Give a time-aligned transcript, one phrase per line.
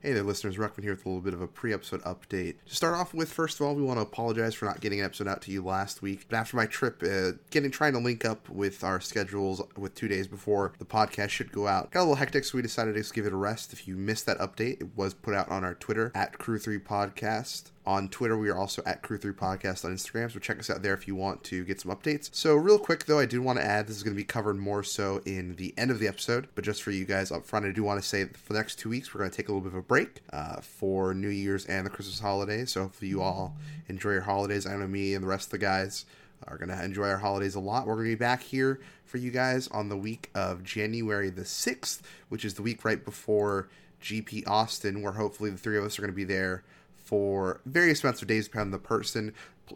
[0.00, 0.56] Hey there, listeners.
[0.56, 2.54] Ruckman here with a little bit of a pre episode update.
[2.66, 5.04] To start off with, first of all, we want to apologize for not getting an
[5.04, 6.26] episode out to you last week.
[6.30, 10.06] But after my trip, uh, getting trying to link up with our schedules with two
[10.06, 13.00] days before the podcast should go out got a little hectic, so we decided to
[13.00, 13.72] just give it a rest.
[13.72, 17.72] If you missed that update, it was put out on our Twitter at Crew3 Podcast.
[17.88, 20.92] On Twitter, we are also at Crew3 Podcast on Instagram, so check us out there
[20.92, 22.28] if you want to get some updates.
[22.34, 24.58] So, real quick though, I do want to add this is going to be covered
[24.58, 27.64] more so in the end of the episode, but just for you guys up front,
[27.64, 29.52] I do want to say for the next two weeks, we're going to take a
[29.52, 32.72] little bit of a break uh, for New Year's and the Christmas holidays.
[32.72, 33.56] So, hopefully, you all
[33.88, 34.66] enjoy your holidays.
[34.66, 36.04] I know me and the rest of the guys
[36.46, 37.86] are going to enjoy our holidays a lot.
[37.86, 41.40] We're going to be back here for you guys on the week of January the
[41.40, 43.70] 6th, which is the week right before
[44.02, 46.64] GP Austin, where hopefully the three of us are going to be there
[47.08, 49.32] for various amounts of days, depending on the person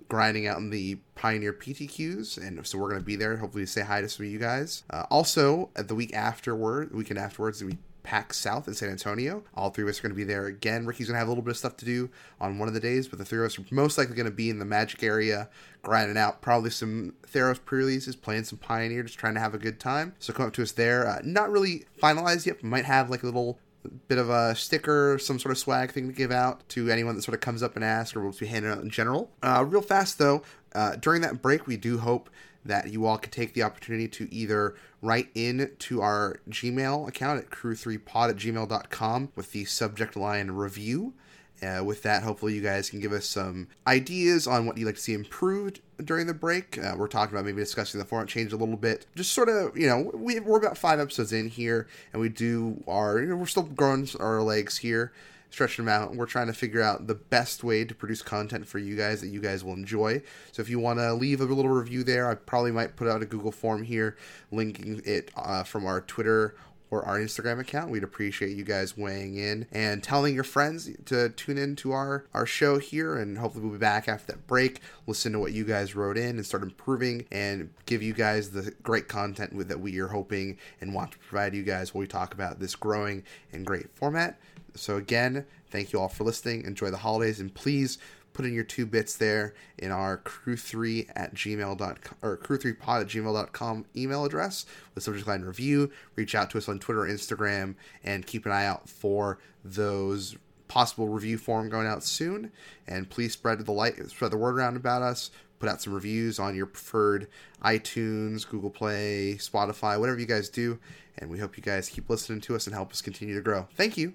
[0.08, 3.38] grinding out in the Pioneer PTQs, and so we're going to be there.
[3.38, 4.84] Hopefully, to say hi to some of you guys.
[4.90, 9.44] Uh, also, the week afterward, the weekend afterwards, we PAX South in San Antonio.
[9.54, 10.86] All three of us are going to be there again.
[10.86, 12.80] Ricky's going to have a little bit of stuff to do on one of the
[12.80, 15.02] days, but the three of us are most likely going to be in the Magic
[15.02, 15.48] area,
[15.82, 19.78] grinding out probably some Theros pre-releases, playing some Pioneer, just trying to have a good
[19.78, 20.14] time.
[20.18, 21.06] So come up to us there.
[21.06, 23.58] Uh, not really finalized yet, but might have like a little
[24.08, 27.22] bit of a sticker, some sort of swag thing to give out to anyone that
[27.22, 29.30] sort of comes up and asks, or will be handed out in general.
[29.42, 30.42] Uh, real fast though,
[30.74, 32.30] uh, during that break, we do hope
[32.64, 37.40] that you all can take the opportunity to either write in to our Gmail account
[37.40, 41.14] at crew3pod at gmail.com with the subject line review.
[41.62, 44.96] Uh, with that, hopefully, you guys can give us some ideas on what you'd like
[44.96, 46.76] to see improved during the break.
[46.76, 49.06] Uh, we're talking about maybe discussing the format change a little bit.
[49.14, 52.82] Just sort of, you know, we, we're about five episodes in here, and we do
[52.88, 55.12] our, you know, we're still growing our legs here,
[55.50, 56.16] stretching them out.
[56.16, 59.28] We're trying to figure out the best way to produce content for you guys that
[59.28, 60.22] you guys will enjoy.
[60.50, 63.22] So if you want to leave a little review there, I probably might put out
[63.22, 64.16] a Google form here,
[64.50, 66.56] linking it uh, from our Twitter
[66.92, 67.90] or our Instagram account.
[67.90, 72.26] We'd appreciate you guys weighing in and telling your friends to tune in to our,
[72.34, 73.16] our show here.
[73.16, 76.36] And hopefully, we'll be back after that break, listen to what you guys wrote in
[76.36, 80.58] and start improving and give you guys the great content with, that we are hoping
[80.82, 83.22] and want to provide you guys while we talk about this growing
[83.52, 84.38] and great format.
[84.74, 86.64] So, again, thank you all for listening.
[86.66, 87.96] Enjoy the holidays and please
[88.32, 93.84] put in your two bits there in our crew3 at gmail.com or crew3pod at gmail.com
[93.96, 95.90] email address with subject line review.
[96.16, 100.36] Reach out to us on Twitter or Instagram and keep an eye out for those
[100.68, 102.50] possible review form going out soon.
[102.88, 105.30] And please spread the light, spread the word around about us.
[105.58, 107.28] Put out some reviews on your preferred
[107.62, 110.80] iTunes, Google Play, Spotify, whatever you guys do.
[111.18, 113.68] And we hope you guys keep listening to us and help us continue to grow.
[113.76, 114.14] Thank you.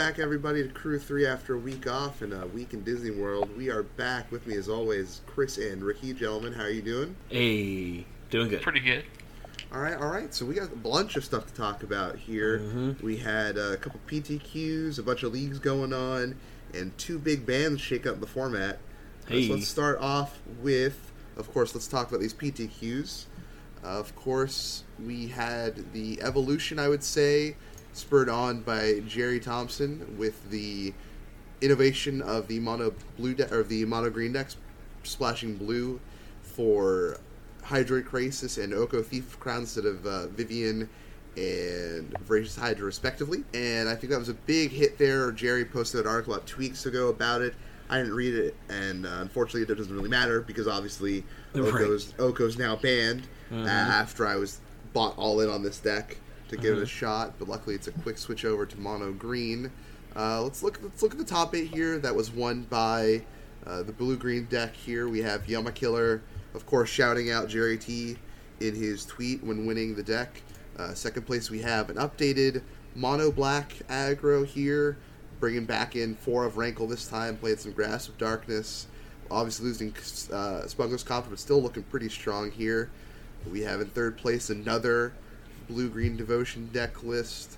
[0.00, 3.54] Back, everybody, to Crew 3 after a week off and a week in Disney World.
[3.54, 6.14] We are back with me, as always, Chris and Ricky.
[6.14, 7.14] Gentlemen, how are you doing?
[7.28, 8.62] Hey, doing good.
[8.62, 9.04] Pretty good.
[9.70, 10.32] All right, all right.
[10.32, 12.60] So we got a bunch of stuff to talk about here.
[12.60, 13.02] Mhm.
[13.02, 16.36] We had a couple PTQs, a bunch of leagues going on,
[16.72, 18.76] and two big bands shake up the format.
[19.26, 19.48] Uh, Hey.
[19.48, 23.26] So let's start off with, of course, let's talk about these PTQs.
[23.82, 27.56] of course, we had the evolution, I would say,
[28.00, 30.92] spurred on by Jerry Thompson with the
[31.60, 34.56] innovation of the mono blue deck or the mono green decks
[35.02, 36.00] splashing blue
[36.42, 37.18] for
[37.64, 40.88] Hydroid Krasis and Oko Thief Crown instead of uh, Vivien
[41.36, 43.44] and Voracious Hydra respectively.
[43.54, 45.30] And I think that was a big hit there.
[45.32, 47.54] Jerry posted an article about two weeks ago about it.
[47.88, 51.24] I didn't read it, and uh, unfortunately, it doesn't really matter because obviously
[51.54, 51.66] Right.
[51.74, 53.64] Oko's, Oko's now banned Mhm.
[53.66, 54.60] uh, after I was
[54.92, 56.16] bought all in on this deck
[56.50, 56.88] to give it a Mhm.
[56.88, 57.34] shot.
[57.38, 59.70] But luckily, it's a quick switch over to mono green.
[60.14, 60.78] Uh, let's look.
[60.82, 61.98] Let's look at the top eight here.
[61.98, 63.22] That was won by
[63.66, 64.74] uh, the blue green deck.
[64.74, 66.22] Here we have Yama Killer,
[66.54, 68.16] of course, shouting out Jerry T
[68.58, 70.42] in his tweet when winning the deck.
[70.78, 72.62] Uh, second place, we have an updated
[72.94, 74.96] mono black aggro here,
[75.40, 77.36] bringing back in four of Rankle this time.
[77.36, 78.86] Played some Grasp of Darkness.
[79.30, 79.94] Obviously losing
[80.32, 82.90] uh, Smuggler's Copter, but still looking pretty strong here.
[83.50, 85.12] We have in third place another
[85.70, 87.56] blue green devotion deck list.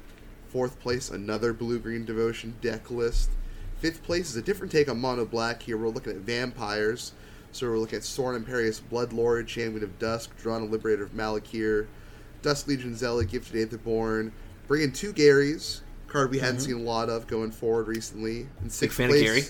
[0.48, 3.30] Fourth place, another blue green devotion deck list.
[3.78, 5.62] Fifth place is a different take on mono black.
[5.62, 7.12] Here we're looking at vampires.
[7.52, 11.86] So we're looking at Sorin Imperious, Blood Lord, Champion of Dusk, Drana Liberator of Malakir,
[12.42, 14.30] Dusk Legion Zealot, Gifted Aetherborn.
[14.68, 16.64] Bringing two Garys, card we hadn't Mhm.
[16.66, 18.48] seen a lot of going forward recently.
[18.62, 19.42] In sixth fan of place, Gary.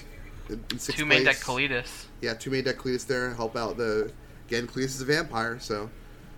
[0.49, 1.87] In, in sixth Two main deck place- Kalitas.
[2.21, 4.11] yeah, two main deck Cletus there help out the
[4.49, 5.91] again Cletus is a vampire, so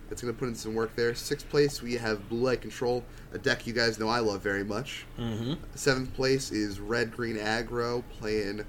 [0.08, 1.14] That's going to put in some work there.
[1.14, 3.02] Sixth place, we have Blue White Control,
[3.32, 5.06] a deck you guys know I love very much.
[5.18, 5.54] Mm-hmm.
[5.74, 8.64] Seventh place is Red Green Aggro, playing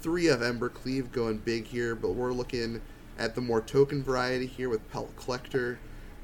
[0.00, 2.80] three of Embercleave, going big here, but we're looking
[3.18, 5.78] at the more token variety here with Pelt Collector.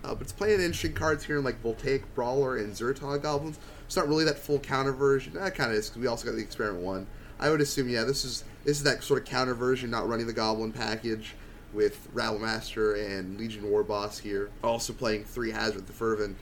[0.05, 3.59] Uh, but it's playing interesting cards here in like Voltaic Brawler and Zhur-Taa Goblins.
[3.87, 5.33] It's not really that full counter version.
[5.33, 7.07] That kind of is because we also got the Experiment one.
[7.41, 10.27] I would assume, yeah, this is this is that sort of counter version, not running
[10.27, 11.35] the Goblin package
[11.75, 14.51] with Rabblemaster and Legion War Boss here.
[14.63, 16.37] Also playing three Hazoret the Fervent,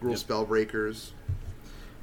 [0.00, 0.18] Gruul Yep.
[0.48, 1.10] Spellbreakers.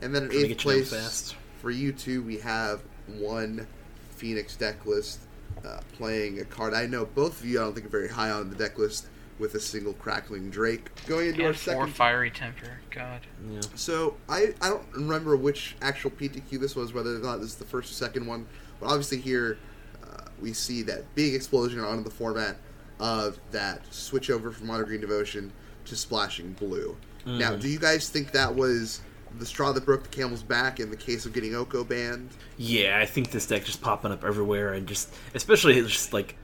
[0.02, 1.36] And then in Trying eighth get you down place fast.
[1.62, 3.68] for you two, we have one
[4.16, 5.22] Phoenix deck list
[5.66, 8.32] uh, playing a card I know both of you I don't think are very high
[8.32, 9.08] on the deck list
[9.38, 10.90] with a single Crackling Drake.
[11.08, 12.80] Going into our And four second fiery temper.
[12.92, 13.22] God.
[13.52, 13.62] Yeah.
[13.76, 17.56] so I, I don't remember which actual PTQ this was, whether or not this is
[17.56, 18.48] the first or second one.
[18.80, 19.58] But obviously here
[20.04, 22.58] uh, we see that big explosion onto the format
[23.02, 25.52] of that switch over from Mono Green Devotion
[25.86, 26.96] to Splashing Blue.
[27.26, 29.02] Now, do you guys think that was
[29.38, 32.30] the straw that broke the camel's back in the case of getting Oko banned?
[32.58, 36.36] Yeah, I think this deck just popping up everywhere, and just especially it's just like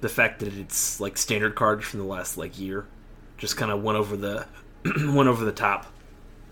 [0.00, 2.86] the fact that it's like standard cards from the last like year,
[3.38, 4.46] just kind of went over the
[4.84, 5.86] went over the top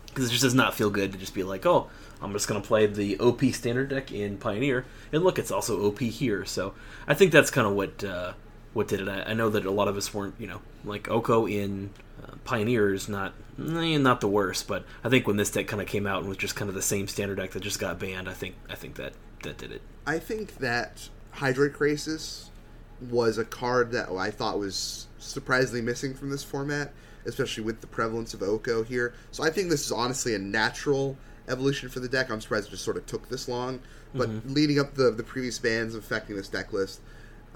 [0.07, 1.89] because it just does not feel good to just be like, oh,
[2.21, 5.99] I'm just gonna play the OP standard deck in Pioneer, and look, it's also OP
[6.01, 6.45] here.
[6.45, 6.75] So
[7.07, 8.33] I think that's kind of what uh,
[8.73, 9.09] what did it.
[9.09, 11.91] I, I know that a lot of us weren't, you know, like Oko in
[12.23, 15.83] uh, Pioneer is not eh, not the worst, but I think when this deck kind
[15.83, 17.99] of came out and was just kind of the same standard deck that just got
[17.99, 19.83] banned, I think I think that that did it.
[20.07, 22.49] I think that Hydroid Krasis
[23.11, 26.93] was a card that I thought was surprisingly missing from this format,
[27.27, 29.15] especially with the prevalence of Oko here.
[29.33, 31.17] So I think this is honestly a natural
[31.49, 32.31] evolution for the deck.
[32.31, 33.81] I'm surprised it just sort of took this long.
[34.15, 37.01] But leading up the the previous bans affecting this deck list,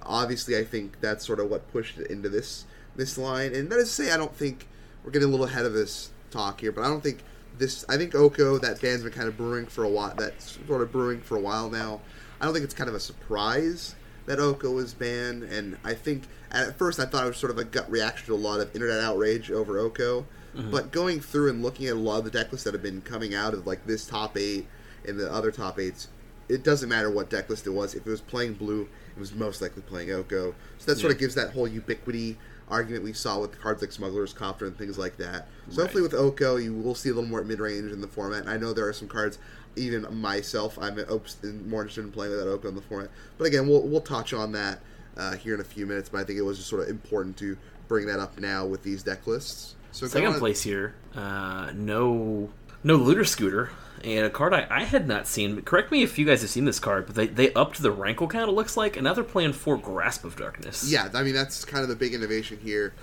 [0.07, 2.65] obviously I think that's sort of what pushed it into this
[2.97, 3.55] this line.
[3.55, 4.67] And that is to say, I don't think
[5.05, 7.19] we're getting a little ahead of this talk here, but I don't think
[7.59, 7.85] this.
[7.89, 10.15] I think Oko that band's been kind of brewing for a while.
[10.17, 12.01] That's sort of brewing for a while now.
[12.41, 13.95] I don't think it's kind of a surprise
[14.27, 17.59] that Oko was banned, and I think at first I thought it was sort of
[17.59, 20.27] a gut reaction to a lot of internet outrage over Oko.
[20.55, 20.71] Mm-hmm.
[20.71, 23.03] But going through and looking at a lot of the deck lists that have been
[23.03, 24.67] coming out of like this top eight
[25.07, 26.09] and the other top eights,
[26.49, 27.95] it doesn't matter what deck list it was.
[27.95, 28.89] If it was playing blue,
[29.19, 30.55] was most likely playing Oko.
[30.79, 32.37] So that sort of gives that whole ubiquity
[32.69, 35.47] argument we saw with cards like Smuggler's Copter and things like that.
[35.71, 38.41] So hopefully with Oko, you will see a little more mid range in the format.
[38.41, 39.39] And I know there are some cards,
[39.77, 41.37] even myself, I'm ops-
[41.67, 43.11] more interested in playing with that Oko in the format.
[43.39, 44.81] But again, we'll we'll touch on that
[45.17, 46.09] uh, here in a few minutes.
[46.09, 47.57] But I think it was just sort of important to
[47.89, 49.77] bring that up now with these deck lists.
[49.93, 52.51] So Second going- place here, uh, no
[52.83, 53.71] no looter scooter,
[54.07, 55.61] and a card I, I had not seen.
[55.63, 58.29] Correct me if you guys have seen this card, but they, they upped the rankle
[58.29, 58.49] count.
[58.49, 60.91] It looks like, and now they're playing for Grasp of Darkness.
[60.91, 62.95] Yeah, I mean that's kind of the big innovation here.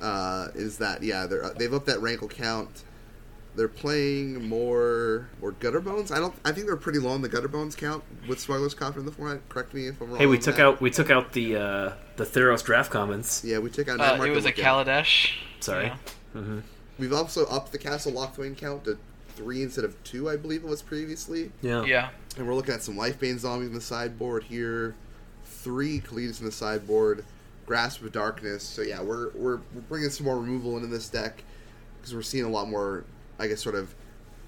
[0.00, 2.84] Uh, is that yeah they're they've upped that rankle count.
[3.56, 6.12] They're playing more more gutter bones.
[6.12, 6.34] I don't.
[6.44, 9.12] I think they're pretty low on the gutter bones count with Smuggler's Copter in the
[9.12, 9.48] format.
[9.48, 10.18] Correct me if I'm wrong.
[10.18, 10.66] Hey, we on took that.
[10.66, 13.42] out we took out the uh, the Theros draft commons.
[13.46, 13.98] Yeah, we took out.
[13.98, 15.34] Uh, Nightmark it was a and Kaladesh.
[15.60, 15.92] Sorry.
[16.34, 16.42] Yeah.
[16.98, 18.98] We've also upped the Castle Locthwain count to
[19.36, 20.28] three instead of two.
[20.28, 21.52] I believe it was previously.
[21.62, 21.84] Yeah.
[21.84, 22.10] Yeah.
[22.36, 24.94] And we're looking at some Lifebane zombies in the sideboard here.
[25.44, 27.24] Three Kalitas in the sideboard.
[27.66, 28.62] Grasp of Darkness.
[28.62, 31.42] So yeah, we're we're, we're bringing some more removal into this deck
[31.98, 33.04] because we're seeing a lot more,
[33.38, 33.94] I guess, sort of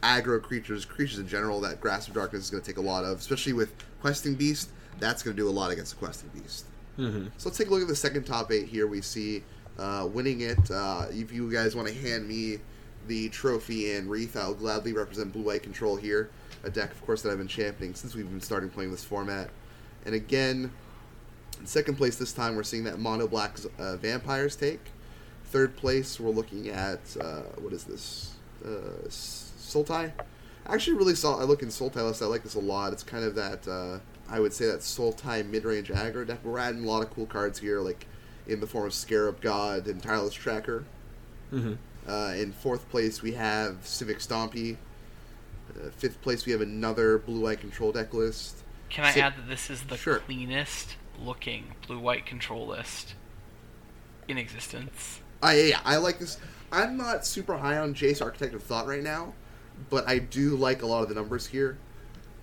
[0.03, 3.05] aggro creatures, creatures in general that Grasp of Darkness is going to take a lot
[3.05, 4.71] of, especially with Questing Beast.
[5.01, 6.67] That's going to do a lot against the Questing Beast.
[6.99, 7.29] Mm-hmm.
[7.37, 8.87] So let's take a look at the second top eight here.
[8.87, 9.43] We see
[9.79, 10.71] uh, winning it.
[10.71, 12.59] Uh, if you guys want to hand me
[13.07, 16.31] the trophy and wreath, I'll gladly represent Blue White Control here.
[16.65, 19.51] A deck, of course, that I've been championing since we've been starting playing this format.
[20.05, 20.73] And again,
[21.61, 24.81] in second place this time, we're seeing that Mono Black uh, Vampires take.
[25.45, 28.35] Third place, we're looking at uh, what is this?
[28.65, 30.13] Uh, Sultai.
[30.67, 31.39] I actually really saw.
[31.39, 32.23] I look in Sultai list.
[32.23, 32.93] I like this a lot.
[32.93, 33.69] It's kind of that.
[33.69, 33.99] Uh,
[34.29, 36.41] I would say that Sultai mid-range aggro deck.
[36.43, 38.07] We're adding a lot of cool cards here, like
[38.49, 40.85] in the form of Scarab God and Tireless Tracker.
[41.53, 41.75] Mm-hmm.
[42.07, 44.77] Uh, in fourth place, we have Simic Stompy.
[45.71, 48.63] Uh, fifth place, we have another Blue White Control deck list.
[48.89, 50.19] Can I Si- add that this is the Sure.
[50.21, 53.15] cleanest looking blue white control list
[54.29, 55.21] in existence?
[55.43, 56.39] I yeah, I like this.
[56.71, 59.35] I'm not super high on Jace Architect of Thought right now,
[59.91, 61.79] but I do like a lot of the numbers here.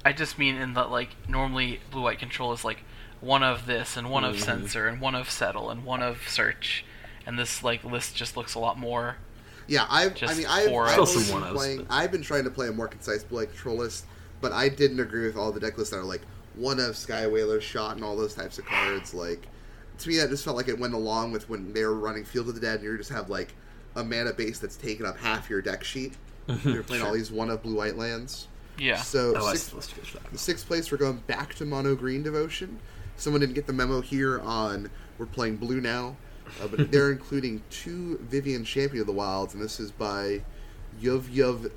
[0.03, 2.83] I just mean in that like normally blue white control is like
[3.21, 4.39] one of this and one of Mhm.
[4.43, 6.83] sensor and one of settle and one of search,
[7.25, 9.15] and this like list just looks a lot more.
[9.73, 10.15] Yeah, I've.
[10.23, 11.77] I mean, I've, four I've Still been playing.
[11.83, 14.05] but- I've been trying to play a more concise Blue White Control list,
[14.41, 16.21] but I didn't agree with all the deck lists that are like
[16.55, 19.13] one of Sky Whaler shot and all those types of cards.
[19.13, 19.47] Like
[19.99, 22.49] to me, that just felt like it went along with when they were running Field
[22.49, 23.53] of the Dead, and you just have like
[23.95, 26.13] a mana base that's taken up half your deck sheet.
[26.63, 28.47] You're playing all these one of blue white lands.
[28.77, 28.97] Yeah.
[28.97, 30.31] So Oh, I six, still let's finish that.
[30.31, 32.79] the sixth place, we're going back to mono green devotion.
[33.17, 34.89] Someone didn't get the memo here on
[35.19, 36.15] we're playing blue now,
[36.61, 40.41] uh, but they're including two Vivien Champion of the Wilds, and this is by
[41.01, 41.71] Yuv Yuv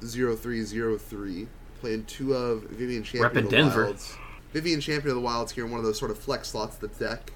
[0.00, 1.48] 0303
[1.80, 3.84] playing two of Vivien Champion Reppin' of the Denver.
[3.86, 4.16] Wilds.
[4.52, 6.80] Vivien Champion of the Wilds here in one of those sort of flex slots of
[6.80, 7.32] the deck.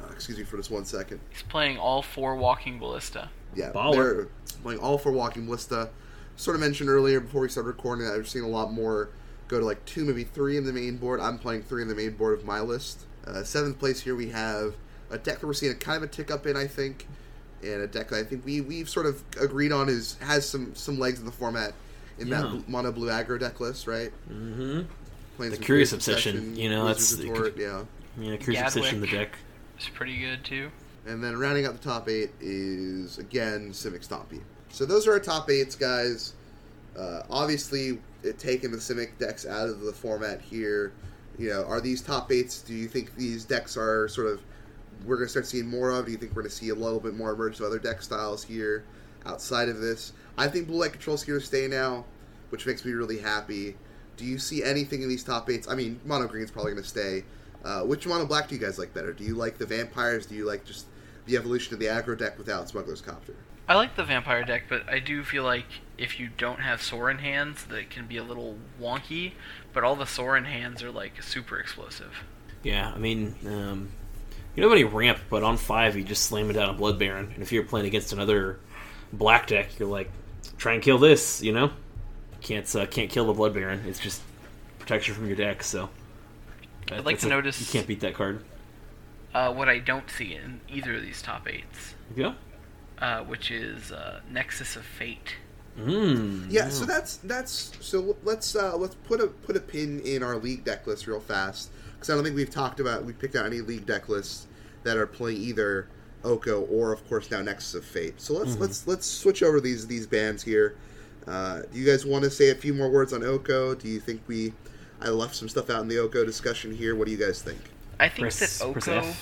[0.00, 1.20] Uh, excuse me for just one second.
[1.30, 3.30] He's playing all four walking ballista.
[3.54, 3.94] Yeah, Baller.
[3.94, 4.28] they're
[4.62, 5.90] playing all four Walking Ballista.
[6.36, 9.10] Sort of mentioned earlier before we started recording that I've seen a lot more
[9.48, 11.20] go to like two, maybe three in the main board.
[11.20, 13.06] I'm playing three in the main board of my list.
[13.26, 14.74] Uh, seventh place here we have
[15.10, 17.06] a deck that we're seeing a kind of a tick up in, I think,
[17.62, 20.74] and a deck that I think we we've sort of agreed on is has some
[20.74, 21.72] some legs in the format
[22.18, 22.42] in Yeah.
[22.42, 24.12] that mono blue aggro deck list, right?
[24.30, 24.82] Mm-hmm.
[25.36, 27.82] Playing The Curious Obsession, you know, Wizards that's- of Tort, yeah.
[28.18, 29.30] Yeah, Curious Obsession in the deck.
[29.76, 30.70] It's pretty good too.
[31.06, 34.40] And then rounding out the top eight is again Simic Stompy.
[34.70, 36.34] So those are our top eights, guys.
[36.98, 40.92] Uh, obviously, it, taking the Simic decks out of the format here,
[41.38, 42.60] you know, are these top eights?
[42.60, 44.42] Do you think these decks are sort of
[45.04, 46.06] we're going to start seeing more of?
[46.06, 48.02] Do you think we're going to see a little bit more emergence of other deck
[48.02, 48.84] styles here
[49.26, 50.12] outside of this?
[50.36, 52.04] I think Blue White Control's here to stay now,
[52.50, 53.76] which makes me really happy.
[54.16, 55.68] Do you see anything in these top eights?
[55.68, 57.24] I mean, Mono Green's probably going to stay.
[57.64, 59.12] Uh, which Mono Black do you guys like better?
[59.12, 60.26] Do you like the vampires?
[60.26, 60.86] Do you like just
[61.26, 63.34] the evolution of the aggro deck without Smuggler's Copter?
[63.68, 65.66] I like the vampire deck, but I do feel like
[65.98, 69.32] if you don't have Sorin hands, that can be a little wonky.
[69.74, 72.24] But all the Sorin hands are like super explosive.
[72.62, 73.90] Yeah, I mean, um,
[74.58, 76.98] you don't have any ramp, but on five you just slam it down a Blood
[76.98, 78.58] Baron, and if you're playing against another
[79.12, 80.10] black deck, you're like,
[80.56, 81.70] try and kill this, you know?
[82.40, 83.84] Can't uh, can't kill the Blood Baron.
[83.86, 84.20] It's just
[84.80, 85.62] protection from your deck.
[85.62, 85.88] So
[86.90, 88.42] I'd like to a- notice- you can't beat that card.
[89.32, 92.32] Uh, what I don't see in either of these top eights, Yeah.
[92.98, 95.34] uh, which is uh, Nexus of Fate.
[95.78, 100.24] Mm, Yeah, so that's that's so let's uh, let's put a put a pin in
[100.24, 103.36] our league deck list real fast because I don't think we've talked about we picked
[103.36, 104.47] out any league deck lists
[104.88, 105.86] that are playing either
[106.24, 108.20] Oko or of course now Nexus of Fate.
[108.20, 110.76] So let's let's let's switch over these these bands here.
[111.26, 113.74] Uh, do you guys want to say a few more words on Oko?
[113.74, 114.52] Do you think we
[115.00, 116.96] I left some stuff out in the Oko discussion here?
[116.96, 117.60] What do you guys think?
[118.00, 119.12] I think Press- that press Oko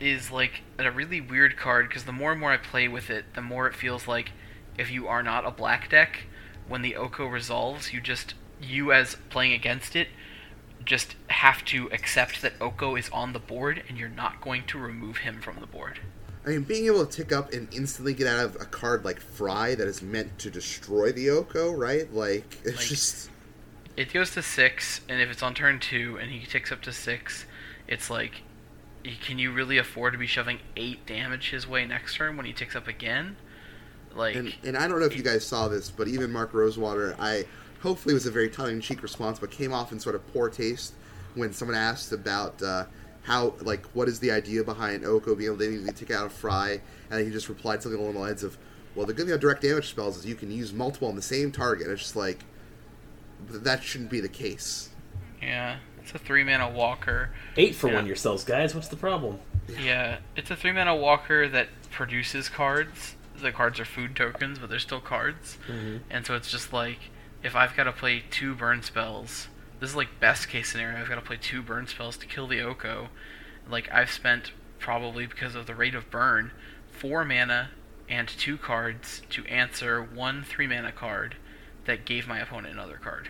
[0.00, 3.24] is like a really weird card because the more and more I play with it,
[3.34, 4.32] the more it feels like
[4.76, 6.26] if you are not a black deck,
[6.68, 10.08] when the Oko resolves, you just you as playing against it
[10.84, 14.78] just have to accept that Oko is on the board and you're not going to
[14.78, 15.98] remove him from the board.
[16.46, 19.18] I mean, being able to tick up and instantly get out of a card like
[19.18, 22.12] Fry that is meant to destroy the Oko, right?
[22.12, 23.30] Like it's Like- just
[23.96, 26.92] It goes to six, and if it's on turn two and he ticks up to
[26.92, 27.46] six,
[27.88, 28.42] it's like,
[29.22, 32.52] can you really afford to be shoving eight damage his way next turn when he
[32.52, 33.36] ticks up again?
[34.14, 37.16] Like, And, and I don't know if you guys saw this, but even Mark Rosewater,
[37.18, 37.44] I
[37.84, 40.94] hopefully it was a very tongue-in-cheek response, but came off in sort of poor taste
[41.36, 42.84] when someone asked about uh,
[43.22, 46.80] how, like, what is the idea behind Oko being able to take out a Fry,
[47.10, 48.58] and he just replied something along the lines of,
[48.96, 51.22] "Well, the good thing about direct damage spells is you can use multiple on the
[51.22, 52.44] same target." It's just like
[53.48, 54.88] that shouldn't be the case.
[55.42, 57.30] yeah, it's a three mana walker.
[57.56, 57.94] eight for Yeah.
[57.96, 58.74] one yourselves, guys.
[58.74, 59.38] What's the problem?
[59.68, 63.14] Yeah, it's a three mana walker that produces cards.
[63.40, 65.58] The cards are food tokens, but they're still cards.
[65.68, 65.96] Mm-hmm.
[66.10, 66.98] And so it's just like,
[67.44, 69.48] if I've got to play two burn spells,
[69.78, 70.98] this is like best case scenario.
[70.98, 73.08] I've got to play two burn spells to kill the Oko.
[73.70, 76.52] Like I've spent probably because of the rate of burn,
[76.90, 77.70] four mana
[78.08, 81.36] and two cards to answer one three mana card
[81.84, 83.28] that gave my opponent another card.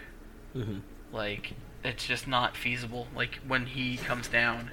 [0.54, 0.78] Mm-hmm.
[1.12, 3.08] Like it's just not feasible.
[3.14, 4.70] Like when he comes down,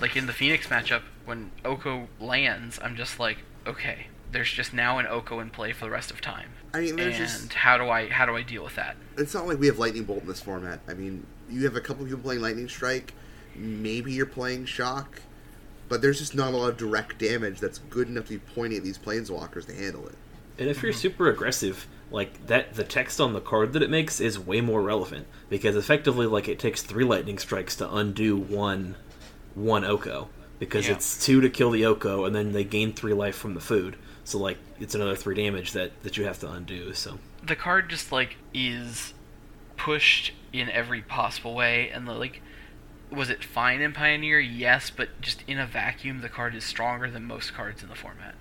[0.00, 4.98] like in the Phoenix matchup, when Oko lands, I'm just like, okay, there's just now
[4.98, 6.50] an Oko in play for the rest of time.
[6.72, 8.96] I mean, there's and just how do I how do I deal with that?
[9.16, 10.80] it's not like we have lightning bolt in this format.
[10.88, 13.14] I mean, you have a couple people playing lightning strike.
[13.54, 15.20] Maybe you're playing shock,
[15.88, 18.78] but there's just not a lot of direct damage that's good enough to be pointing
[18.78, 20.14] at these planeswalkers to handle it.
[20.58, 21.00] And if you're mm-hmm.
[21.00, 24.82] super aggressive, like that, the text on the card that it makes is way more
[24.82, 28.94] relevant because effectively, like it takes three lightning strikes to undo one,
[29.54, 30.28] one Oko
[30.60, 30.94] because Yeah.
[30.94, 33.96] it's two to kill the Oko, and then they gain three life from the food.
[34.30, 36.92] So like it's another three damage that that you have to undo.
[36.94, 39.12] So The card just like is
[39.76, 42.40] pushed in every possible way, and the, like,
[43.10, 44.38] was it fine in Pioneer?
[44.38, 47.94] Yes, but just in a vacuum, the card is stronger than most cards in the
[47.96, 48.34] format.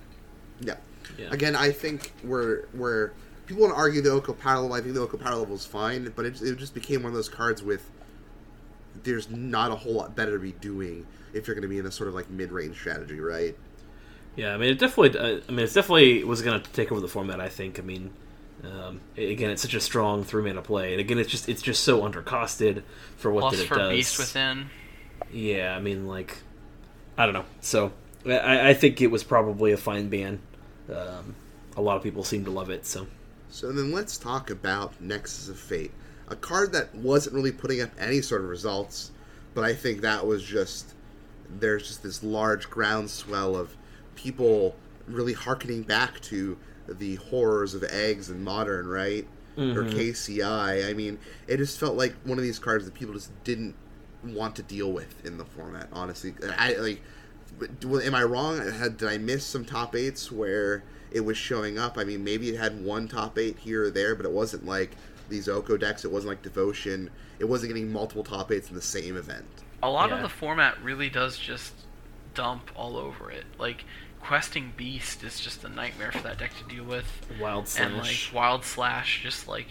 [0.60, 0.76] Yeah.
[1.18, 1.30] Yeah.
[1.32, 3.12] Again, I think we're we're
[3.48, 4.74] people want to argue the Oko power level.
[4.74, 7.16] I think the Oko power level is fine, but it, it just became one of
[7.16, 7.90] those cards with
[9.04, 11.86] there's not a whole lot better to be doing if you're going to be in
[11.88, 13.56] a sort of like mid range strategy, right?
[14.36, 15.20] Yeah, I mean, it definitely.
[15.20, 17.40] Uh, I mean, it definitely was going to take over the format.
[17.42, 17.80] I think.
[17.80, 18.12] I mean,
[18.64, 21.84] um, again, it's such a strong three mana play, and again, it's just it's just
[21.84, 22.84] so undercosted
[23.18, 23.92] for what Plus that it for does.
[23.92, 24.70] Beast Within.
[25.32, 26.38] Yeah, I mean, like,
[27.18, 27.46] I don't know.
[27.62, 27.92] So,
[28.26, 30.40] I, I think it was probably a fine ban.
[30.90, 31.36] Um,
[31.78, 32.86] a lot of people seem to love it.
[32.86, 33.08] So,
[33.50, 35.92] So then let's talk about Nexus of Fate,
[36.28, 39.12] a card that wasn't really putting up any sort of results,
[39.54, 40.94] but I think that was just
[41.60, 43.76] there's just this large groundswell of
[44.20, 44.76] people
[45.08, 46.58] really harkening back to
[46.88, 49.28] the horrors of eggs and modern, right?
[49.58, 49.98] Or mm-hmm.
[49.98, 50.90] KCI.
[50.90, 53.76] I mean, it just felt like one of these cards that people just didn't
[54.24, 55.90] want to deal with in the format.
[55.92, 57.02] Honestly, I like.
[57.84, 58.60] Am I wrong?
[58.72, 61.98] Had, did I miss some top eights where it was showing up?
[61.98, 64.96] I mean, maybe it had one top eight here or there, but it wasn't like
[65.28, 66.06] these Oko decks.
[66.06, 67.10] It wasn't like Devotion.
[67.40, 69.46] It wasn't getting multiple top eights in the same event.
[69.84, 71.74] A lot of the format really does just
[72.34, 73.46] dump all over it.
[73.58, 73.84] Like
[74.22, 77.06] questing Beast is just a nightmare for that deck to deal with.
[77.40, 78.34] Wild and like Slash.
[78.34, 79.68] Wild Slash just like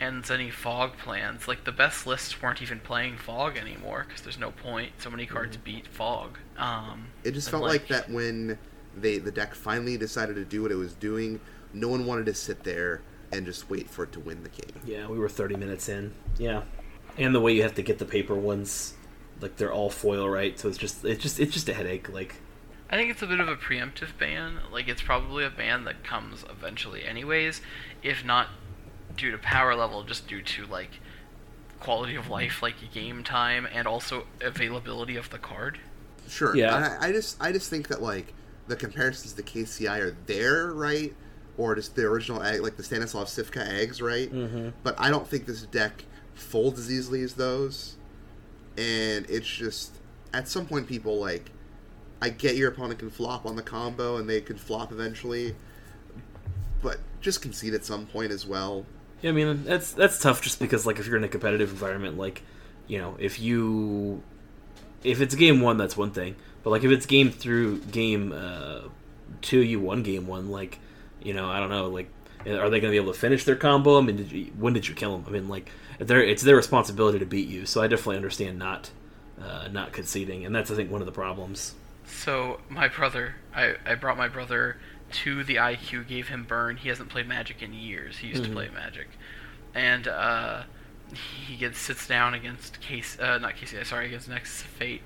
[0.00, 1.48] ends any fog plans.
[1.48, 4.92] Like the best lists weren't even playing fog anymore because there's no point.
[4.98, 5.64] So many cards Mm-hmm.
[5.64, 6.38] beat fog.
[6.56, 8.58] Um, It just and, felt like, that when
[8.96, 11.40] they the deck finally decided to do what it was doing,
[11.72, 13.00] no one wanted to sit there
[13.32, 14.80] and just wait for it to win the game.
[14.86, 16.14] yeah, we were 30 minutes in.
[16.38, 16.62] Yeah,
[17.18, 18.94] and the way you have to get the paper ones,
[19.40, 20.58] like they're all foil, right?
[20.58, 22.08] So it's just it's just it's just a headache.
[22.08, 22.36] Like,
[22.90, 24.58] I think it's a bit of a preemptive ban.
[24.72, 27.60] Like it's probably a ban that comes eventually, anyways.
[28.02, 28.48] If not
[29.16, 31.00] due to power level, just due to like
[31.80, 35.78] quality of life, like game time, and also availability of the card.
[36.28, 36.56] Sure.
[36.56, 36.96] Yeah.
[37.00, 38.32] I, I just I just think that like
[38.68, 41.14] the comparisons to KCI are there, right?
[41.56, 44.32] Or just the original egg, like the Stanislav Sivka eggs, right?
[44.32, 44.70] Mm-hmm.
[44.82, 46.04] But I don't think this deck
[46.34, 47.96] folds as easily as those.
[48.76, 49.92] And it's just
[50.32, 51.50] at some point people like
[52.20, 55.54] I get your opponent can flop on the combo and they can flop eventually,
[56.82, 58.86] but just concede at some point as well.
[59.22, 62.18] yeah, I mean that's that's tough just because like if you're in a competitive environment,
[62.18, 62.42] like
[62.86, 64.22] you know if you
[65.04, 66.34] if it's game one, that's one thing.
[66.62, 68.80] But like if it's game through game uh,
[69.40, 70.50] two, you won game one.
[70.50, 70.78] Like
[71.22, 71.88] you know, I don't know.
[71.88, 72.10] Like
[72.46, 73.98] are they going to be able to finish their combo?
[73.98, 75.24] I mean, did you, when did you kill them?
[75.26, 77.66] I mean, like it's their responsibility to beat you.
[77.66, 78.90] So I definitely understand not
[79.40, 81.74] uh, not conceding, and that's I think one of the problems.
[82.08, 84.78] So my brother, I, I brought my brother
[85.10, 86.78] to the IQ, gave him burn.
[86.78, 88.18] He hasn't played Magic in years.
[88.18, 89.08] He used to play Magic,
[89.74, 90.62] and uh,
[91.46, 95.02] he gets sits down against Case, uh, not Casey, sorry, against Nexus of Fate,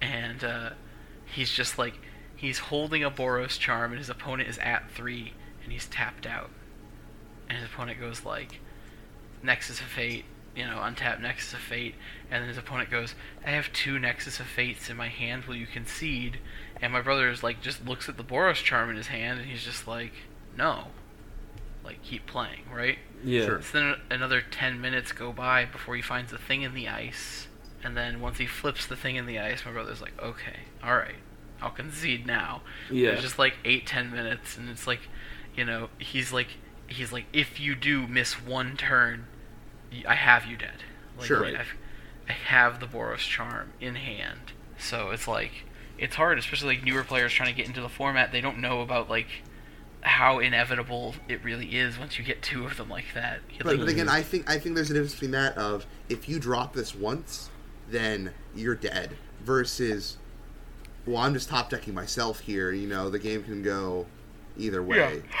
[0.00, 0.70] and uh,
[1.24, 1.94] he's just like
[2.36, 5.32] he's holding a Boros charm, and his opponent is at three,
[5.64, 6.50] and he's tapped out,
[7.48, 8.60] and his opponent goes like
[9.42, 10.24] Nexus of Fate,
[10.56, 11.94] you know, untap Nexus of Fate,
[12.30, 13.14] and then his opponent goes,
[13.46, 16.38] I have two Nexus of Fates in my hand, will you concede?
[16.80, 19.48] And my brother is like, just looks at the Boros charm in his hand, and
[19.50, 20.12] he's just like,
[20.56, 20.88] no.
[21.84, 22.98] Like, keep playing, right?
[23.24, 23.62] Yeah, Sure.
[23.62, 27.48] So then another 10 minutes go by before he finds the thing in the ice,
[27.82, 31.16] and then once he flips the thing in the ice, my brother's like, okay, alright,
[31.60, 32.62] I'll concede now.
[32.90, 33.10] Yeah.
[33.10, 35.00] It's just like eight, ten minutes, and it's like,
[35.56, 36.48] you know, he's like,
[36.86, 39.31] he's like, if you do miss one turn, y-
[40.06, 40.84] I have you dead.
[41.18, 41.44] Like, Sure.
[41.44, 41.74] I've,
[42.28, 45.64] I have the Boros charm in hand, so it's like,
[45.98, 48.32] it's hard, especially like newer players trying to get into the format.
[48.32, 49.28] They don't know about like
[50.00, 53.40] how inevitable it really is once you get two of them like that.
[53.58, 56.28] But, Like, but again, I think I think there's a difference between that of if
[56.28, 57.50] you drop this once,
[57.88, 59.16] then you're dead.
[59.44, 60.18] Versus,
[61.06, 62.70] well, I'm just top decking myself here.
[62.72, 64.06] You know, the game can go
[64.56, 64.96] either way.
[64.98, 65.32] Yeah.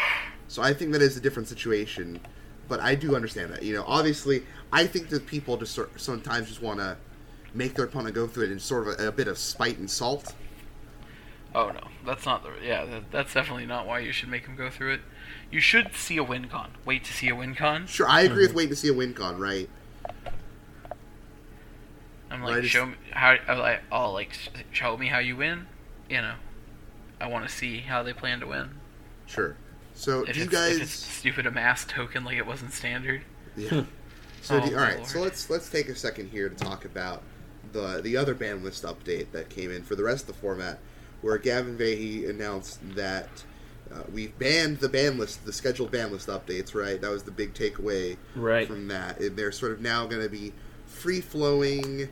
[0.48, 2.20] So I think that is a different situation.
[2.72, 3.62] But I do understand that.
[3.62, 6.96] You know, obviously, I think that people just sort, sometimes just want to
[7.52, 9.90] make their opponent go through it in sort of a, a bit of spite and
[9.90, 10.34] salt.
[11.54, 12.86] Oh no, that's not the yeah.
[12.86, 15.00] That, that's definitely not why you should make him go through it.
[15.50, 16.70] You should see a win con.
[16.86, 17.86] Wait to see a win con.
[17.86, 18.56] Sure, I agree with mm-hmm.
[18.56, 19.68] waiting to see a win con, right?
[22.30, 23.36] I'm Right, like, it's- show me how.
[23.48, 24.30] I'll like, I'll like,
[24.72, 25.66] show me how you win.
[26.08, 26.34] You know,
[27.20, 28.70] I want to see how they plan to win.
[29.26, 29.56] Sure.
[30.02, 30.76] So If do you guys?
[30.76, 33.22] if it's stupid amass token like it wasn't standard.
[33.56, 33.84] Yeah.
[34.40, 35.08] So Oh, do, all right, Lord.
[35.08, 37.22] so let's let's take a second here to talk about
[37.72, 40.80] the the other ban list update that came in for the rest of the format,
[41.20, 43.28] where Gavin Verhey announced that
[43.92, 46.74] uh, we've banned the ban list, the scheduled ban list updates.
[46.74, 48.66] Right, that was the big takeaway Right.
[48.66, 49.20] from that.
[49.20, 50.52] And They're sort of now going to be
[50.86, 52.08] free flowing,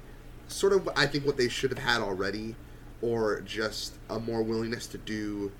[0.46, 2.54] sort of I think what they should have had already,
[3.02, 5.50] or just a more willingness to do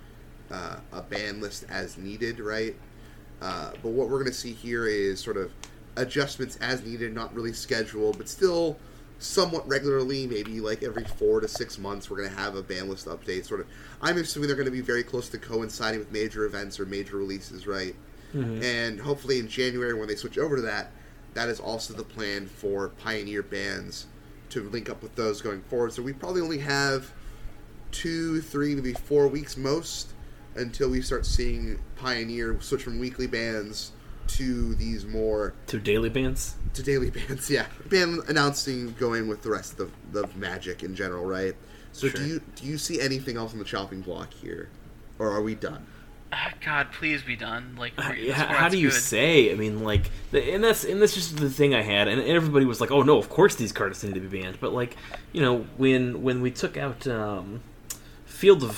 [0.50, 2.40] uh, a ban list as needed.
[2.40, 2.76] Right.
[3.40, 5.52] Uh, but what we're going to see here is sort of
[5.96, 8.78] adjustments as needed, not really scheduled, but still
[9.18, 12.88] somewhat regularly, maybe like every four to six months, we're going to have a ban
[12.88, 13.44] list update.
[13.44, 13.66] Sort of,
[14.00, 17.16] I'm assuming they're going to be very close to coinciding with major events or major
[17.16, 17.94] releases, right?
[18.34, 18.62] Mm-hmm.
[18.62, 20.90] And hopefully in January when they switch over to that,
[21.34, 24.06] that is also the plan for Pioneer bans
[24.50, 25.92] to link up with those going forward.
[25.92, 27.12] So we probably only have
[27.92, 30.14] two, three, maybe four weeks most
[30.56, 33.92] until we start seeing Pioneer switch from weekly bans
[34.28, 36.54] to these more to daily bans.
[36.74, 37.50] to daily bans.
[37.50, 41.54] Yeah, ban announcing going with the rest of the, the Magic in general, right?
[41.92, 42.20] So Sure.
[42.20, 44.68] do you do you see anything else on the chopping block here,
[45.18, 45.86] or are we done?
[46.32, 47.74] Ah, God, please be done.
[47.76, 49.00] Like, Uh, yeah, how, how do you good.
[49.00, 49.50] say?
[49.50, 52.64] I mean, like, the, and that's and that's just the thing I had, and everybody
[52.66, 54.96] was like, "Oh no, of course these cards need to be banned." But like,
[55.32, 57.62] you know, when when we took out um,
[58.26, 58.76] Field of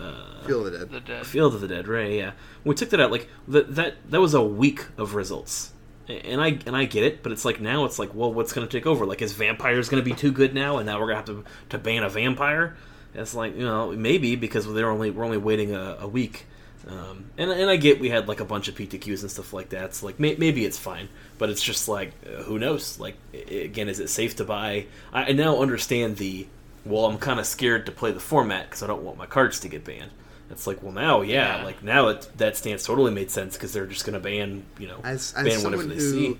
[0.00, 0.90] uh, Feel the dead.
[0.90, 1.26] the dead?
[1.26, 2.12] Field of the Dead, right?
[2.12, 2.32] Yeah,
[2.62, 5.72] when we took that out, like that that that was a week of results,
[6.08, 8.66] and I and I get it, but it's like now it's like, well, what's going
[8.66, 9.06] to take over?
[9.06, 11.44] Like, is vampires going to be too good now, and now we're going to have
[11.44, 12.76] to to ban a vampire?
[13.14, 16.46] It's like you know maybe because they're only we're only waiting a, a week.
[16.88, 19.68] Um, and, and I get we had like a bunch of PTQs and stuff like
[19.70, 19.94] that.
[19.94, 22.98] So like may, maybe it's fine, but it's just like uh, who knows?
[22.98, 24.86] Like again, is it safe to buy?
[25.12, 26.46] I, I now understand the
[26.84, 27.06] well.
[27.06, 29.68] I'm kind of scared to play the format because I don't want my cards to
[29.68, 30.10] get banned.
[30.50, 31.64] It's like well now yeah, Yeah.
[31.64, 34.88] like now it, that stance totally made sense because they're just going to ban you
[34.88, 36.38] know As, ban as whatever someone they who, see.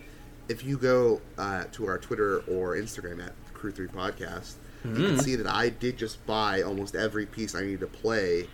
[0.49, 5.05] if you go uh, to our Twitter or Instagram at Crew Three Podcast, you Mm-hmm.
[5.05, 8.49] can see that I did just buy almost every piece I need to play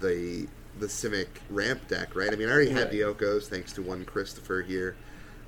[0.00, 2.16] the the Simic ramp deck.
[2.16, 2.32] Right?
[2.32, 4.96] I mean, I already had the Okos thanks to one Christopher here,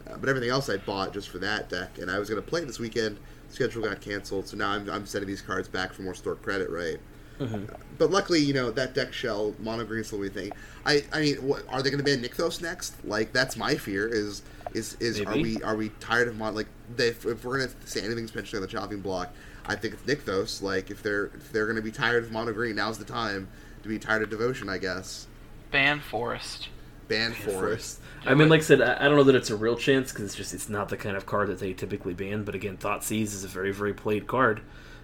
[0.06, 2.48] uh, but everything else I bought just for that deck, and I was going to
[2.48, 3.18] play this weekend.
[3.50, 6.70] Schedule got canceled, so now I'm, I'm sending these cards back for more store credit.
[6.70, 6.98] Right?
[7.38, 7.72] Mm-hmm.
[7.98, 10.52] But luckily, you know that deck shell mono green is the only thing.
[10.84, 12.94] I I mean, what, are they going to ban Nykthos next?
[13.04, 14.08] Like that's my fear.
[14.08, 14.42] Is
[14.74, 17.70] is is are we are we tired of mon like they, if, if we're going
[17.70, 19.32] to say anything especially on the chopping block?
[19.66, 20.62] I think it's Nykthos.
[20.62, 23.48] Like if they're if they're going to be tired of mono green, now's the time
[23.82, 24.68] to be tired of devotion.
[24.68, 25.26] I guess
[25.70, 26.68] Ban Forest.
[27.08, 28.00] ban forest.
[28.26, 30.24] I mean, like I said, I, I don't know that it's a real chance because
[30.26, 32.44] it's just it's not the kind of card that they typically ban.
[32.44, 34.62] But again, Thoughtseize is a very very played card.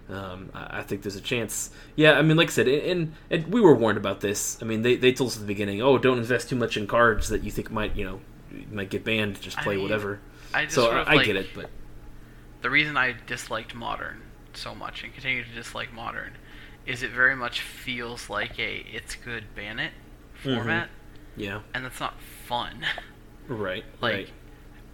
[0.09, 1.71] Um, I, I think there's a chance.
[1.95, 4.61] Yeah, I mean, like I said, and, and we were warned about this.
[4.61, 6.85] I mean, they, they told us at the beginning, oh, don't invest too much in
[6.85, 8.19] cards that you think might you know
[8.71, 9.41] might get banned.
[9.41, 10.19] Just I play mean, whatever.
[10.53, 11.69] I just So sort of, I, I like, get it, but
[12.61, 14.21] the reason I disliked modern
[14.53, 16.37] so much and continue to dislike modern
[16.85, 19.91] is it very much feels like a it's good ban it
[20.43, 20.85] Mm-hmm.
[21.35, 22.15] Yeah, and that's not
[22.47, 22.85] fun.
[23.47, 24.29] right, like right.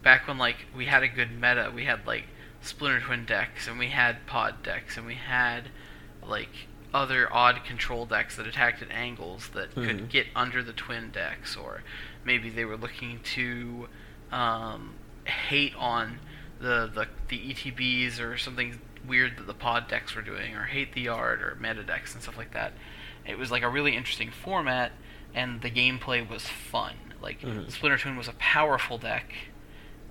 [0.04, 2.26] back when like we had a good meta, we had like
[2.62, 5.70] Splinter Twin decks and we had pod decks and we had
[6.26, 9.86] like other odd control decks that attacked at angles that Mhm.
[9.88, 11.84] could get under the twin decks or
[12.26, 13.88] maybe they were looking to
[14.32, 14.94] um,
[15.26, 16.20] hate on
[16.60, 20.94] the, the the ETBs or something weird that the pod decks were doing or hate
[20.94, 22.74] the art or meta decks and stuff like that.
[23.26, 24.92] It was like a really interesting format
[25.34, 26.96] and the gameplay was fun.
[27.22, 27.72] Like Mhm.
[27.72, 29.34] Splinter Twin was a powerful deck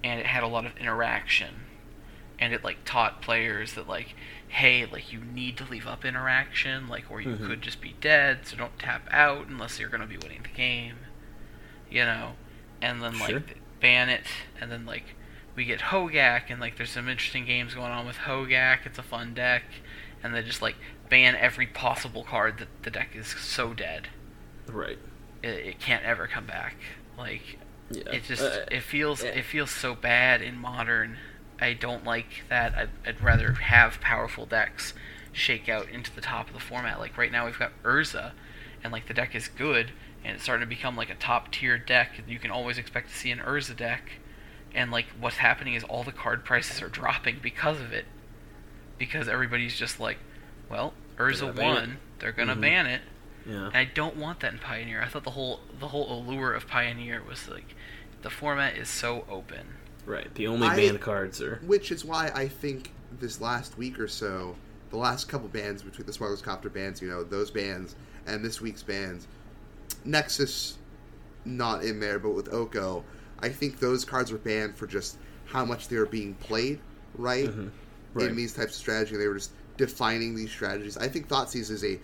[0.04, 1.66] and it had a lot of interaction
[2.38, 4.14] and it like taught players that like
[4.48, 7.46] hey like you need to leave up interaction like or you Mhm.
[7.46, 10.48] could just be dead so don't tap out unless you're going to be winning the
[10.48, 10.96] game
[11.90, 12.34] you know
[12.80, 13.34] and then Sure.
[13.40, 14.24] like ban it
[14.60, 15.14] and then like
[15.54, 19.02] we get Hogak and like there's some interesting games going on with Hogak it's a
[19.02, 19.64] fun deck
[20.22, 20.76] and they just like
[21.10, 24.08] ban every possible card that the deck is so dead
[24.66, 24.98] right.
[25.42, 26.76] It, it can't ever come back
[27.18, 27.58] like
[27.90, 28.02] Yeah.
[28.12, 29.30] it just Uh, it feels yeah.
[29.30, 31.16] it feels so bad in modern.
[31.60, 32.74] I don't like that.
[32.74, 34.94] I'd, I'd rather have powerful decks
[35.32, 36.98] shake out into the top of the format.
[36.98, 38.32] Like right now we've got Urza,
[38.82, 39.90] and like the deck is good,
[40.24, 42.12] and it's starting to become like a top tier deck.
[42.26, 44.12] You can always expect to see an Urza deck,
[44.74, 48.06] and like what's happening is all the card prices are dropping because of it,
[48.98, 50.18] because everybody's just like,
[50.70, 51.74] well, Urza gonna ban it.
[51.80, 52.60] won, they're gonna Mhm.
[52.62, 53.02] ban it.
[53.50, 53.66] Yeah.
[53.66, 55.02] And I don't want that in Pioneer.
[55.02, 57.74] I thought the whole the whole allure of Pioneer was like
[58.22, 59.66] the format is so open.
[60.06, 60.32] Right.
[60.34, 64.08] The only I- banned cards are Which is why I think this last week or
[64.08, 64.56] so,
[64.90, 68.60] the last couple bands between the Smugglers Copter bands, you know, those bands and this
[68.60, 69.26] week's bands,
[70.04, 70.78] Nexus
[71.44, 73.04] not in there, but with Oko,
[73.40, 76.78] I think those cards were banned for just how much they were being played,
[77.14, 77.48] right?
[77.48, 77.70] Mhm.
[78.12, 78.28] Right.
[78.28, 80.96] In these types of strategy, they were just defining these strategies.
[80.96, 81.98] I think Thoughtseize is a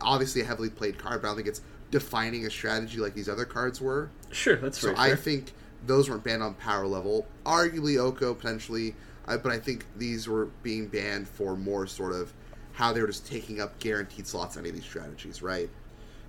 [0.00, 3.28] obviously a heavily played card, but I don't think it's defining a strategy like these
[3.28, 4.10] other cards were.
[4.30, 4.94] Sure, that's true.
[4.94, 5.16] So I fair.
[5.16, 5.52] think
[5.86, 7.26] those weren't banned on power level.
[7.44, 8.94] Arguably Oko potentially,
[9.26, 12.32] I, but I think these were being banned for more sort of
[12.72, 15.68] how they were just taking up guaranteed slots on any of these strategies, right?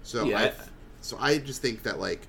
[0.03, 0.39] So Yeah.
[0.39, 0.53] I,
[1.01, 2.27] so I just think that like,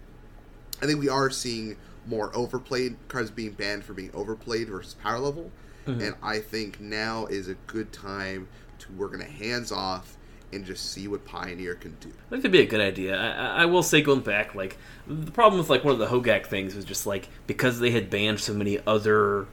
[0.83, 1.77] I think we are seeing
[2.07, 5.51] more overplayed cards being banned for being overplayed versus power level.
[5.87, 6.01] Mm-hmm.
[6.01, 8.49] And I think now is a good time
[8.81, 10.17] to we're gonna hands off
[10.53, 12.09] and just see what Pioneer can do.
[12.09, 13.17] I think that'd be a good idea.
[13.17, 16.47] I, I- will say, going back, like the problem with like one of the Hogak
[16.47, 19.47] things was just like because they had banned so many other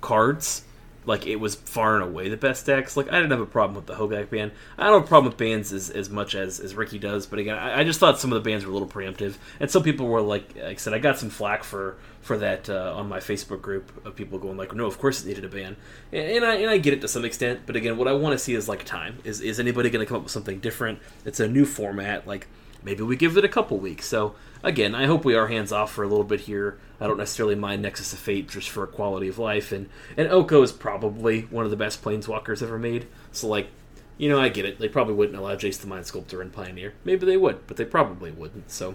[0.00, 0.64] cards,
[1.06, 2.96] like it was far and away the best decks.
[2.96, 4.52] Like I didn't have a problem with the Hogak ban.
[4.78, 7.38] I don't have a problem with bans as, as much as, as Ricky does, but
[7.38, 9.82] again, I, I just thought some of the bans were a little preemptive, and some
[9.82, 13.06] people were like, like I said, I got some flack for for that uh, on
[13.06, 15.76] my Facebook group of people going like, no, of course it needed a ban,
[16.10, 18.32] and, and I and I get it to some extent, but again, what I want
[18.32, 19.18] to see is like time.
[19.24, 21.00] Is is anybody going to come up with something different?
[21.26, 22.48] It's a new format, like
[22.82, 24.06] maybe we give it a couple weeks.
[24.06, 26.78] So again, I hope we are hands off for a little bit here.
[26.98, 30.28] I don't necessarily mind Nexus of Fate just for a quality of life, and and
[30.28, 33.06] Oko is probably one of the best planeswalkers ever made.
[33.32, 33.68] So like,
[34.16, 34.78] you know, I get it.
[34.78, 36.94] They probably wouldn't allow Jace the Mind Sculptor and Pioneer.
[37.04, 38.70] Maybe they would, but they probably wouldn't.
[38.70, 38.94] So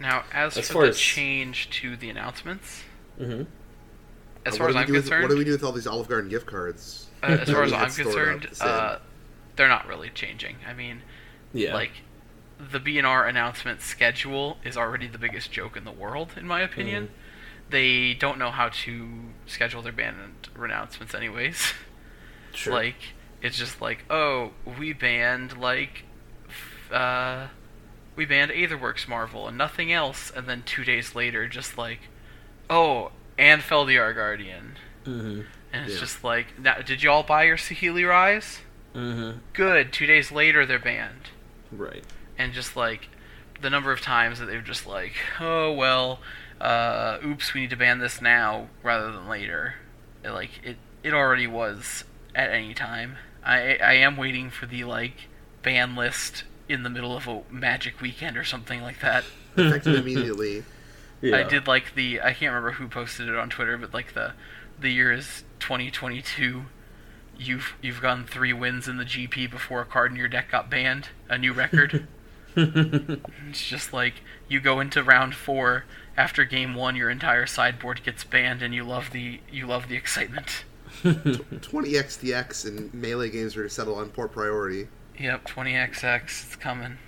[0.00, 2.82] Now, as, As for far the as- change to the announcements,
[3.20, 3.46] Mhm.
[4.44, 5.52] as Uh, far what as do we I'm do with- concerned, what do we do
[5.52, 7.06] with all these Olive Garden gift cards?
[7.22, 8.98] uh, as far as I'm had stored up concerned, the uh,
[9.56, 10.56] they're not really changing.
[10.68, 11.02] I mean,
[11.54, 11.92] yeah, like
[12.58, 17.04] the BNR announcement schedule is already the biggest joke in the world, in my opinion.
[17.06, 17.70] Mm-hmm.
[17.70, 19.08] They don't know how to
[19.46, 21.72] schedule their band announcements, anyways.
[22.54, 22.72] sure.
[22.72, 22.96] Like,
[23.42, 26.04] it's just like, oh, we banned like,
[26.48, 27.46] f- uh,
[28.16, 32.00] we banned Aetherworks Marvel and nothing else, and then two days later, just like,
[32.70, 36.00] oh, and Felidar Guardian, hmm and it's Yeah.
[36.00, 38.60] just like, now, did you all buy your Saheeli Rais?
[38.94, 39.92] hmm Good.
[39.92, 41.28] Two days later, they're banned
[41.70, 42.02] right.
[42.38, 43.08] and just like
[43.60, 46.20] the number of times that they're just like, oh well,
[46.60, 49.74] uh, oops, we need to ban this now rather than later.
[50.24, 53.16] It, like it, it already was at any time.
[53.44, 55.28] I I am waiting for the like
[55.62, 59.24] ban list in the middle of a Magic weekend or something like that.
[59.56, 60.64] Effective immediately.
[61.20, 61.36] Yeah.
[61.36, 64.32] I did like the I can't remember who posted it on Twitter, but like the
[64.78, 66.64] the year is 2022.
[67.38, 70.70] You've you've gotten three wins in the GP before a card in your deck got
[70.70, 72.06] banned, a new record.
[72.56, 74.14] it's just like
[74.48, 75.84] you go into round four
[76.16, 79.96] after game one, your entire sideboard gets banned, and you love the you love the
[79.96, 80.64] excitement.
[81.02, 84.88] 20 XTX and melee games are to settle on poor priority.
[85.18, 86.98] Yep, 20xx, it's coming.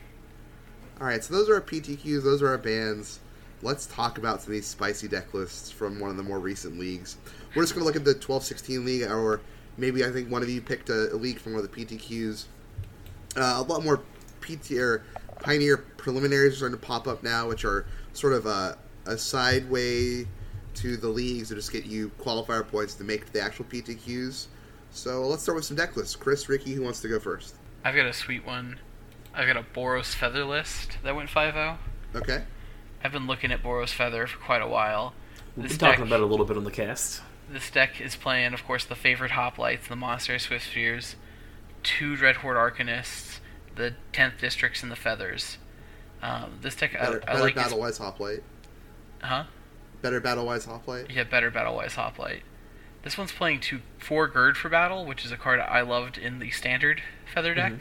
[1.00, 2.24] All right, so those are our PTQs.
[2.24, 3.20] Those are our bands.
[3.60, 6.78] Let's talk about some of these spicy deck lists from one of the more recent
[6.78, 7.18] leagues.
[7.54, 9.40] We're just going to look at the 12-16 league, or
[9.76, 12.46] maybe I think one of you picked a, a league from one of the PTQs.
[13.36, 14.02] Uh, a lot more
[14.40, 15.02] PT or
[15.40, 19.68] Pioneer preliminaries are starting to pop up now, which are sort of a, a side
[19.70, 20.26] way
[20.74, 24.46] to the leagues to just get you qualifier points to make the actual PTQs.
[24.90, 26.16] So let's start with some deck lists.
[26.16, 27.57] Chris, Ricky, who wants to go first?
[27.84, 28.78] I've got a sweet one.
[29.34, 31.78] I've got a Boros Feather list that went 5-0.
[32.14, 32.42] Okay.
[33.04, 35.14] I've been looking at Boros Feather for quite a while.
[35.56, 37.22] We've This been talking deck- about it a little bit on the cast.
[37.50, 41.14] This deck is playing, of course, the favorite hoplites, the Monastery Swiftspears,
[41.82, 43.38] two Dread Horde Arcanists,
[43.74, 45.56] the 10th Districts, and the Feathers.
[46.20, 47.62] Um, this deck, Better, I, I better like its...
[47.62, 48.42] battle wise hoplite.
[49.22, 49.44] Huh?
[50.02, 51.10] Better battle wise hoplite.
[51.10, 52.42] Yeah, better Battle-Wise Hoplite.
[53.02, 56.40] This one's playing two, four Gird for Battle, which is a card I loved in
[56.40, 57.72] the standard Feather deck.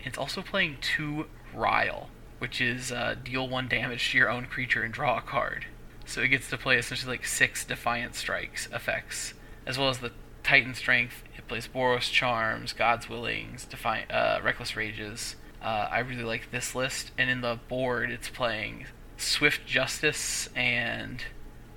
[0.00, 4.82] It's also playing two Rile, which is uh, deal one damage to your own creature
[4.82, 5.66] and draw a card.
[6.04, 9.34] So it gets to play essentially like six Defiant Strikes effects,
[9.66, 10.12] as well as the
[10.44, 11.24] Titan Strength.
[11.36, 15.34] It plays Boros Charms, God's Willings, Defiant, uh, Reckless Rages.
[15.60, 21.24] Uh, I really like this list, and in the board, it's playing Swift Justice and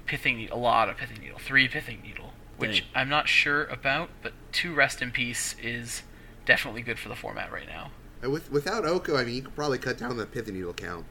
[0.05, 2.89] Pithing Needle, a lot of Pithing Needle, three Pithing Needle, which Dang.
[2.95, 6.03] I'm not sure about, but two Rest in Peace is
[6.45, 7.91] definitely good for the format right now.
[8.21, 11.05] And with without Oko, I mean, you could probably cut down the Pithing Needle count.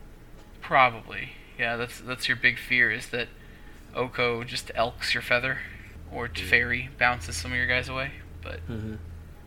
[0.61, 1.77] Probably, yeah.
[1.77, 3.29] That's that's your big fear is that
[3.95, 5.59] Oko just elks your feather,
[6.13, 8.13] or Teferi bounces some of your guys away.
[8.43, 8.97] But Mm-hmm.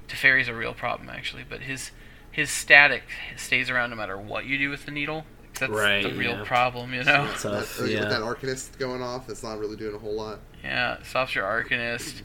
[0.08, 1.46] Teferi's a real problem actually.
[1.48, 1.92] But his
[2.32, 3.04] his static
[3.38, 5.26] stays around no matter what you do with the needle.
[5.60, 6.44] That's Right, the real yeah.
[6.44, 7.28] problem, you know.
[7.38, 8.06] Tough, That- With yeah.
[8.06, 10.40] that Arcanist going off, it's not really doing a whole lot.
[10.64, 12.22] Yeah, stops your Arcanist.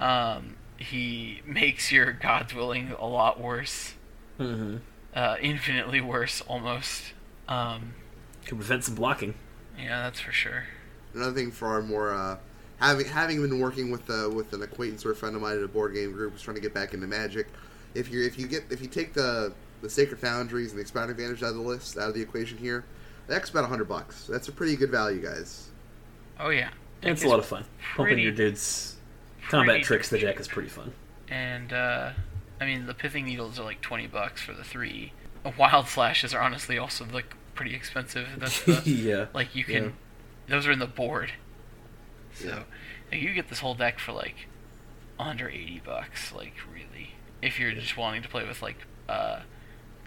[0.00, 3.94] Um, he makes your God's Willing a lot worse.
[4.38, 4.76] Mm-hmm.
[5.14, 7.12] Uh, infinitely worse, almost.
[7.48, 7.94] Um,
[8.46, 9.34] Could prevent some blocking.
[9.78, 10.64] yeah, that's for sure.
[11.14, 12.38] Another thing for our more uh,
[12.80, 15.62] having having been working with uh, with an acquaintance or a friend of mine at
[15.62, 17.46] a board game group who's trying to get back into Magic.
[17.94, 21.10] If you if you get if you take the the Sacred Foundries and the Expound
[21.10, 22.84] Advantage out of the list out of the equation here,
[23.26, 24.26] that's about hundred bucks.
[24.26, 25.68] That's a pretty good value, guys.
[26.40, 26.70] Oh yeah,
[27.02, 27.64] And it's a lot of fun.
[27.96, 28.96] Pumping your dudes.
[29.48, 30.92] Combat tricks the deck is pretty fun.
[31.28, 32.10] and uh,
[32.60, 35.12] I mean the pithing needles are like twenty bucks for the three.
[35.44, 38.28] Uh, Wild slashes are honestly also like pretty expensive.
[38.38, 39.26] That's the, yeah.
[39.34, 39.84] like you can.
[39.84, 39.90] Yeah.
[40.48, 41.32] those are in the board.
[42.34, 42.62] So Yeah.
[43.10, 44.46] like, you get this whole deck for like
[45.18, 47.10] under eighty bucks, like really.
[47.42, 49.40] If you're just wanting to play with like uh,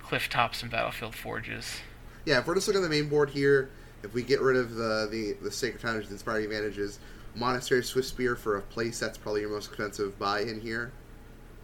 [0.05, 1.79] cliff tops and battlefield forges.
[2.25, 3.69] Yeah, if we're just looking at the main board here,
[4.03, 6.99] if we get rid of the the, the Sacred Foundation's Inspiring Advantages,
[7.35, 10.91] Monastery Swiftspear for a place, that's probably your most expensive buy in here.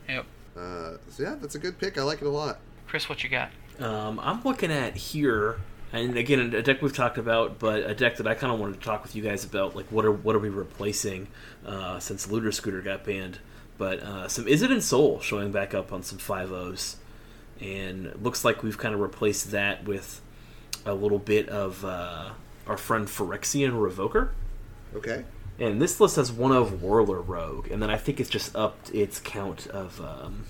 [0.07, 0.25] Yep.
[0.57, 1.97] Uh, so yeah, that's a good pick.
[1.97, 2.59] I like it a lot.
[2.87, 3.51] Chris, what you got?
[3.79, 5.59] Um, I'm looking at here,
[5.93, 8.79] and again, a deck we've talked about, but a deck that I kind of wanted
[8.79, 9.75] to talk with you guys about.
[9.75, 11.27] Like, what are what are we replacing
[11.65, 13.39] uh, since Looter Scooter got banned?
[13.77, 16.97] But uh, some Izzet Ensoul showing back up on some 5.0s,
[17.61, 20.21] and it looks like we've kind of replaced that with
[20.85, 22.31] a little bit of uh,
[22.67, 24.29] our friend Phyrexian Revoker.
[24.95, 25.23] Okay.
[25.59, 28.93] And this list has one of Whirler Rogue, and then I think it's just upped
[28.95, 30.45] its count of um,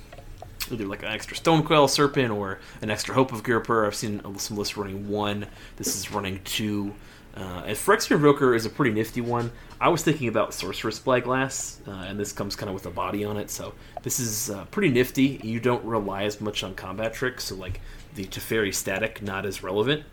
[0.72, 3.86] either like an extra Stonecoil Serpent or an extra Hope of Ghirapur.
[3.86, 5.48] I've seen some lists running one.
[5.76, 6.96] This is running two.
[7.36, 9.52] Uh, and Phyrexian Revoker is a pretty nifty one.
[9.80, 13.24] I was thinking about Sorcerous Spyglass, uh, and this comes kind of with a body
[13.24, 15.40] on it, so this is uh, pretty nifty.
[15.44, 17.80] You don't rely as much on combat tricks, so like
[18.16, 20.04] the Teferi static not as relevant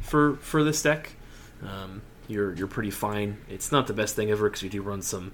[0.00, 1.12] for for this deck.
[1.62, 3.38] Um, you're you're pretty fine.
[3.48, 5.32] It's not the best thing ever because you do run some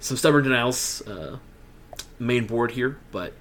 [0.00, 1.38] some stubborn denials uh,
[2.18, 3.34] main board here, but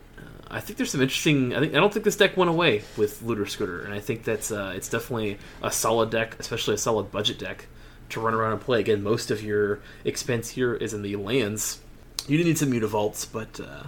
[0.52, 1.54] I think there's some interesting.
[1.56, 4.24] I think I don't think this deck went away with Looter Scooter, and I think
[4.24, 7.68] that's uh, it's definitely a solid deck, especially a solid budget deck
[8.10, 8.80] to run around and play.
[8.80, 11.80] Again, most of your expense here is in the lands.
[12.28, 13.84] You do need some mutavaults, but uh,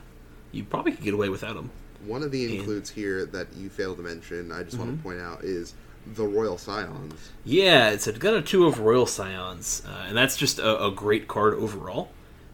[0.52, 1.71] you probably could get away without them.
[2.06, 4.86] One of the And- includes here that you failed to mention, I just Mm-hmm.
[4.86, 5.74] want to point out, is
[6.15, 7.30] the Royal Scions.
[7.45, 10.91] Yeah, it's a, got a two of Royal Scions, uh, and that's just a, a
[10.91, 12.10] great card overall.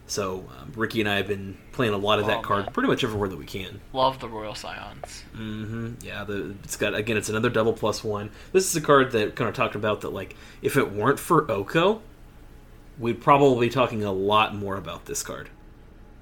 [0.10, 2.74] So um, Ricky and I have been playing a lot of that Oh, card man.
[2.74, 3.82] pretty much everywhere that we can.
[3.92, 5.24] Love the Royal Scions.
[5.36, 5.94] Mm-hmm.
[6.02, 8.30] Yeah, the, it's got again, it's another double plus one.
[8.54, 10.10] This is a card that kind of talked about that.
[10.14, 12.02] Like, if it weren't for Oko,
[12.98, 15.50] we'd probably be talking a lot more about this card.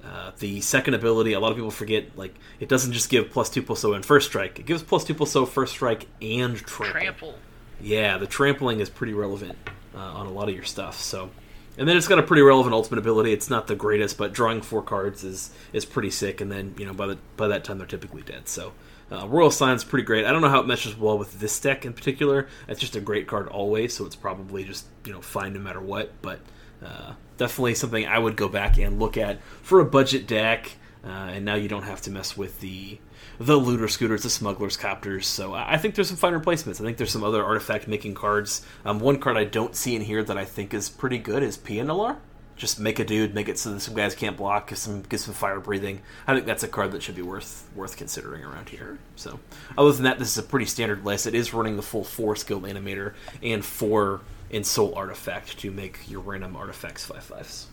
[0.04, 3.50] Uh, the second ability, a lot of people forget, like it doesn't just give plus
[3.50, 4.58] two plus zero and first strike.
[4.58, 6.92] It gives plus two plus so first strike and trample.
[6.92, 7.34] Trample.
[7.80, 9.56] Yeah, the trampling is pretty relevant
[9.94, 11.00] uh, on a lot of your stuff.
[11.00, 11.30] So,
[11.78, 13.32] and then it's got a pretty relevant ultimate ability.
[13.32, 16.40] It's not the greatest, but drawing four cards is is pretty sick.
[16.40, 18.48] And then you know by the by that time they're typically dead.
[18.48, 18.72] So,
[19.10, 20.24] uh, Royal Scions pretty great.
[20.24, 22.48] I don't know how it meshes well with this deck in particular.
[22.68, 25.80] It's just a great card always, so it's probably just you know fine no matter
[25.80, 26.10] what.
[26.22, 26.40] But
[26.84, 30.72] uh, definitely something I would go back and look at for a budget deck.
[31.04, 32.98] Uh, and now you don't have to mess with the
[33.38, 35.24] the looter scooters, the smugglers copters.
[35.24, 36.80] So I think there's some fine replacements.
[36.80, 38.64] I think there's some other artifact making cards.
[38.84, 41.56] Um, one card I don't see in here that I think is pretty good is
[41.56, 42.16] Pia Nalaar.
[42.56, 45.20] Just make a dude, make it so that some guys can't block, give some give
[45.20, 46.00] some fire breathing.
[46.26, 48.98] I think that's a card that should be worth worth considering around here.
[49.14, 49.40] So
[49.76, 51.26] other than that, this is a pretty standard list.
[51.26, 56.20] It is running the full four skilled animator and four Ensoul Artifact to make your
[56.20, 57.66] random artifacts five fives.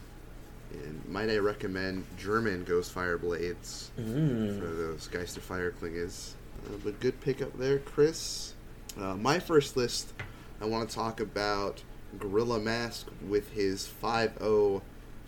[0.73, 4.59] And might I recommend German Ghost Fire Blades Mm.
[4.59, 6.31] for those Geister Fire Klingers.
[6.65, 8.53] Uh, but good pickup there, Chris.
[8.99, 10.13] Uh, my first list,
[10.61, 11.83] I want to talk about
[12.19, 14.81] Gorilla Mask with his 5-0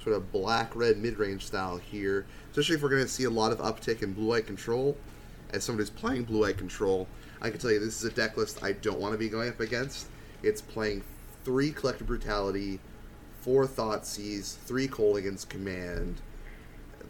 [0.03, 2.25] sort of black red mid range style here.
[2.51, 4.97] Especially if we're going to see a lot of uptick in blue white control.
[5.51, 7.08] As someone who's playing blue white control,
[7.41, 9.49] I can tell you this is a deck list I don't want to be going
[9.49, 10.08] up against.
[10.43, 11.03] It's playing
[11.43, 12.79] three Collective Brutality,
[13.45, 16.19] four Thoughtseize, three Kolaghan's Command,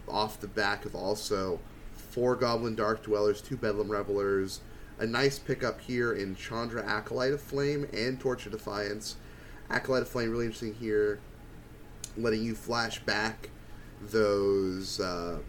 [0.06, 1.62] off the back of also
[1.94, 4.60] four Goblin Dark Dwellers, two Bedlam Revelers,
[5.00, 9.16] a nice pickup here in Chandra Acolyte of Flame and of Defiance.
[9.70, 11.20] Acolyte of Flame really interesting here,
[12.18, 13.50] letting you flash back
[14.02, 15.40] those uh,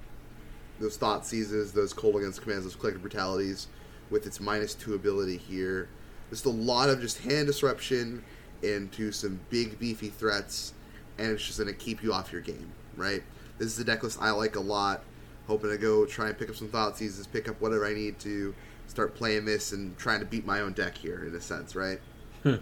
[0.79, 3.66] those Thoughtseizes, those Kolaghan's Commands, those collective brutalities
[4.09, 5.88] with its minus two ability here.
[6.31, 8.22] Just a lot of just hand disruption
[8.62, 10.72] into some big beefy threats,
[11.18, 13.22] and it's just going to keep you off your game, right?
[13.59, 15.02] This is a deck list I like a lot.
[15.46, 18.55] Hoping to go try and pick up some Thoughtseizes, pick up whatever I need to
[18.88, 22.00] start playing this and trying to beat my own deck here in a sense, right?
[22.42, 22.57] Hmm.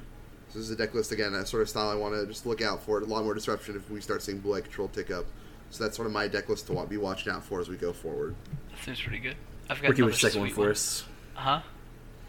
[0.48, 2.46] So this is a deck list again, a sort of style I want to just
[2.46, 3.00] look out for.
[3.00, 5.24] A lot more disruption if we start seeing blue white control tick up.
[5.70, 7.92] So that's one of my deck list to be watching out for as we go
[7.92, 8.34] forward.
[8.70, 9.36] That seems pretty good.
[9.68, 11.04] I've got Ricky, another what's your second one sweet for us?
[11.34, 11.60] Huh?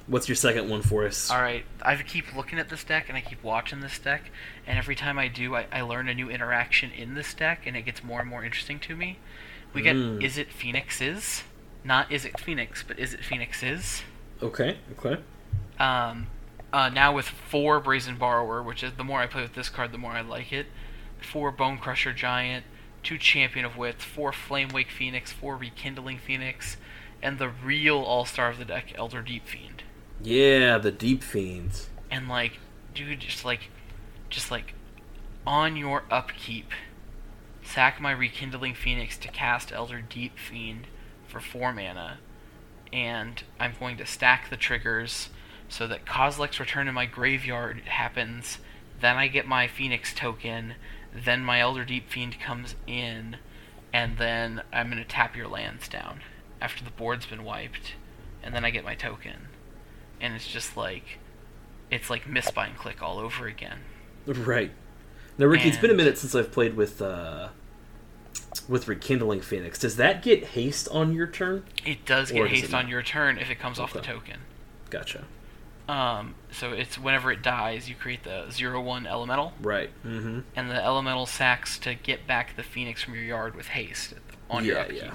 [0.08, 1.32] What's your second one for us?
[1.32, 1.66] All right.
[1.82, 4.30] I keep looking at this deck and I keep watching this deck,
[4.68, 7.76] and every time I do, I, I learn a new interaction in this deck, and
[7.76, 9.18] it gets more and more interesting to me.
[9.74, 10.22] We get Mm.
[10.22, 11.44] Izzet Phoenixes,
[11.84, 14.04] not Izzet Phoenix, but Izzet Phoenixes?
[14.42, 15.22] Okay, okay.
[15.80, 16.28] Um,
[16.72, 19.92] uh, now with four Brazen Borrower, which is the more I play with this card,
[19.92, 20.68] the more I like it.
[21.20, 22.66] Four Bonecrusher Giant,
[23.02, 26.78] two Champion of Wit, four Flamewake Phoenix, four Rekindling Phoenix,
[27.22, 29.75] and the real All Star of the deck, Elder Deep Fiend.
[30.22, 31.90] Yeah, the Deep Fiends.
[32.10, 32.60] And like,
[32.94, 33.70] dude, just like,
[34.30, 34.74] just like
[35.46, 36.72] on your upkeep,
[37.64, 40.88] sack my Rekindling Phoenix to cast Elder Deep Fiend
[41.28, 42.20] for 4 mana,
[42.94, 45.30] and I'm going to stack the triggers
[45.68, 48.60] so that Kozilek's Return to my graveyard happens,
[49.02, 50.76] then I get my Phoenix token,
[51.14, 53.38] then my Elder Deep Fiend comes in,
[53.92, 56.22] and then I'm going to tap your lands down
[56.62, 57.94] after the board's been wiped,
[58.42, 59.48] and then I get my token.
[60.22, 61.20] And it's just like,
[61.92, 63.80] it's like Mistbind Clique all over again.
[64.26, 64.72] Right.
[65.38, 67.50] Now, Ricky, it's been a minute since I've played with uh,
[68.70, 69.78] with Rekindling Phoenix.
[69.78, 71.64] Does that get haste on your turn?
[71.86, 72.86] It does get haste not?
[72.86, 74.40] on your turn if it comes off the token.
[74.90, 75.26] Gotcha.
[75.88, 79.92] Um, so it's whenever it dies, you create the zero one elemental, Right.
[80.04, 80.40] Mm-hmm.
[80.56, 84.16] and the elemental sacks to get back the phoenix from your yard with haste
[84.50, 85.02] on your upkeep.
[85.04, 85.14] yeah.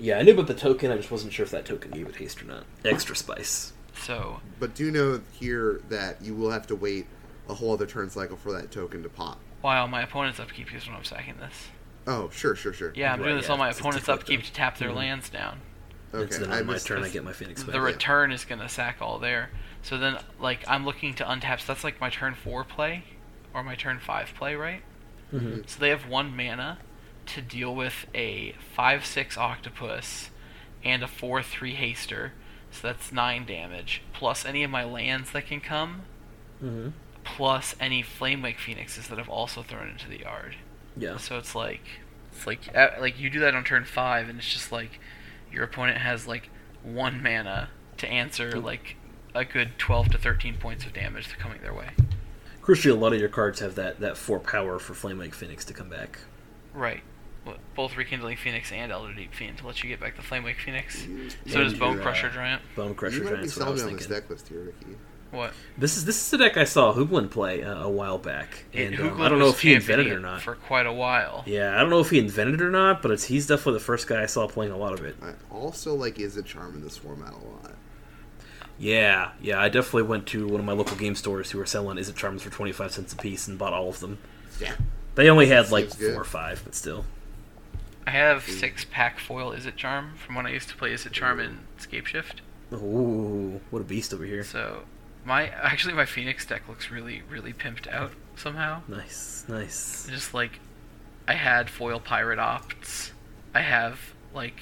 [0.00, 0.90] Yeah, I knew about the token.
[0.90, 2.64] I just wasn't sure if that token gave it haste or not.
[2.84, 3.72] Extra spice.
[3.98, 7.06] So But do know here that you will have to wait
[7.48, 9.40] a whole other turn cycle for that token to pop.
[9.60, 11.68] while my opponent's upkeep is when I'm sacking this.
[12.06, 12.92] Oh, sure, sure, sure.
[12.94, 14.46] Yeah, I'm Right, doing this yeah, on my it's opponent's tick like upkeep that.
[14.46, 14.96] to tap their Mhm.
[14.96, 15.60] lands down.
[16.14, 17.72] Okay, so then I on my missed turn, I get my Phoenix back.
[17.72, 19.50] The return is gonna sack all there.
[19.82, 21.60] So then, like, I'm looking to untap.
[21.60, 23.04] So that's like my turn four play,
[23.52, 24.82] or my turn five play, right?
[25.30, 26.78] hmm So they have one mana
[27.26, 30.30] to deal with a five six octopus
[30.82, 32.30] and a four three haster.
[32.70, 36.02] So that's nine damage plus any of my lands that can come,
[36.60, 36.88] hmm
[37.24, 40.56] plus any Flamewake Phoenixes that I've also thrown into the yard.
[40.96, 41.18] Yeah.
[41.18, 41.82] So it's like,
[42.32, 44.98] it's like, uh, like you do that on turn five, and it's just like,
[45.52, 46.48] your opponent has like
[46.82, 48.96] one mana to answer like
[49.34, 51.90] a good twelve to thirteen points of damage coming their way.
[52.62, 55.74] Crucially, a lot of your cards have that, that four power for Flamewake Phoenix to
[55.74, 56.20] come back.
[56.72, 57.02] Right.
[57.46, 60.56] Well, Both Rekindling Phoenix and Elder Deep Fiend to let you get back the Flamewake
[60.56, 61.00] Phoenix.
[61.02, 62.62] So And does Bone your, Crusher uh, Giant.
[62.76, 64.60] Bone You Crusher might be Giant's what I selling was on this deck list here,
[64.62, 64.96] Ricky.
[65.30, 65.52] What?
[65.76, 68.94] This is this is the deck I saw Hoogland play uh, a while back, and
[68.94, 70.40] It- um, I don't know if he invented it or not.
[70.40, 71.42] for quite a while.
[71.46, 73.84] Yeah, I don't know if he invented it or not, but it's he's definitely the
[73.84, 75.16] first guy I saw playing a lot of it.
[75.22, 77.74] I also like Izzet Charm in this format a lot.
[78.78, 81.98] Yeah, yeah, I definitely went to one of my local game stores who were selling
[81.98, 84.18] Izzet Charms for twenty five cents a piece and bought all of them.
[84.60, 84.74] Yeah.
[85.14, 86.12] They only had like Seems good.
[86.14, 87.04] four or five, but still.
[88.08, 91.38] I have six pack foil Izzet Charm from when I used to play Izzet Charm
[91.40, 92.36] in Scapeshift.
[92.72, 94.42] Ooh, what a beast over here!
[94.42, 94.84] So
[95.26, 98.80] my actually my Phoenix deck looks really really pimped out somehow.
[98.88, 100.06] Nice, nice.
[100.08, 100.58] Just like
[101.28, 103.10] I had foil Pirate Opts.
[103.54, 104.58] I have like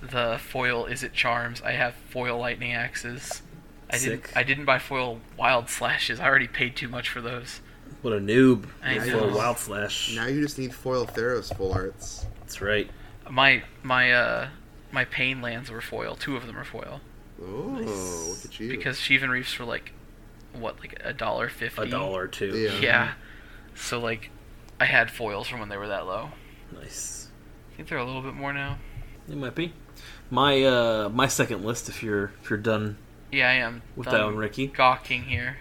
[0.00, 1.60] the foil Izzet Charms.
[1.62, 3.42] I have foil Lightning Axes.
[3.90, 4.22] I Sick.
[4.22, 6.20] didn't I didn't buy foil Wild Slashes.
[6.20, 7.60] I already paid too much for those.
[8.02, 8.66] What a noob!
[8.84, 9.36] I for a know.
[9.36, 10.14] wild slash.
[10.14, 12.24] Now you just need foil Theros full arts.
[12.48, 12.90] That's right.
[13.30, 14.48] My my uh
[14.90, 16.14] my pain lands were foil.
[16.16, 17.02] Two of them are foil
[17.42, 18.42] Oh, Nice.
[18.42, 18.70] look at you.
[18.70, 19.92] because Shivan Reefs were like
[20.54, 21.82] what like a dollar fifty.
[21.82, 22.56] A dollar two.
[22.56, 22.80] Yeah.
[22.80, 23.12] Yeah.
[23.74, 24.30] So like,
[24.80, 26.30] I had foils from when they were that low.
[26.72, 27.28] Nice.
[27.72, 28.78] I think they're a little bit more now.
[29.28, 29.74] It might be.
[30.30, 32.96] My uh my second list, if you're if you're done
[33.30, 33.82] Yeah, I am.
[33.94, 34.68] with done that one, Ricky.
[34.68, 35.58] Gawking here.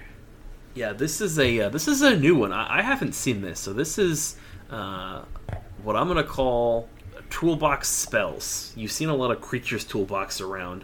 [0.74, 2.54] Yeah, this is a uh, this is a new one.
[2.54, 4.38] I, I haven't seen this, so this is
[4.72, 5.24] uh,
[5.88, 6.90] what I'm gonna call
[7.30, 8.74] toolbox spells.
[8.76, 10.84] You've seen a lot of creatures toolbox around,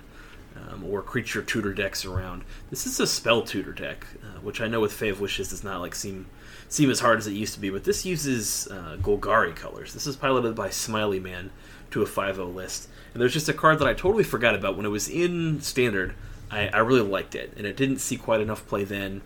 [0.55, 2.45] um, or creature tutor decks around.
[2.69, 5.81] This is a spell tutor deck, uh, which I know with of Wishes does not
[5.81, 6.27] like seem
[6.69, 7.69] seem as hard as it used to be.
[7.69, 9.93] But this uses uh, Golgari colors.
[9.93, 11.51] This is piloted by Smiley Man
[11.91, 14.85] to a 5-0 list, and there's just a card that I totally forgot about when
[14.85, 16.15] it was in Standard.
[16.49, 19.21] I, I really liked it, and it didn't see quite enough play then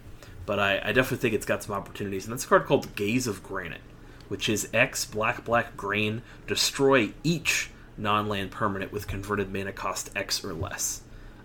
[0.47, 2.23] but I, I definitely think it's got some opportunities.
[2.23, 3.81] And that's a card called Gaze of Granite,
[4.27, 6.21] which is X black black grain.
[6.47, 11.01] Destroy each non-land permanent with converted mana cost X or less.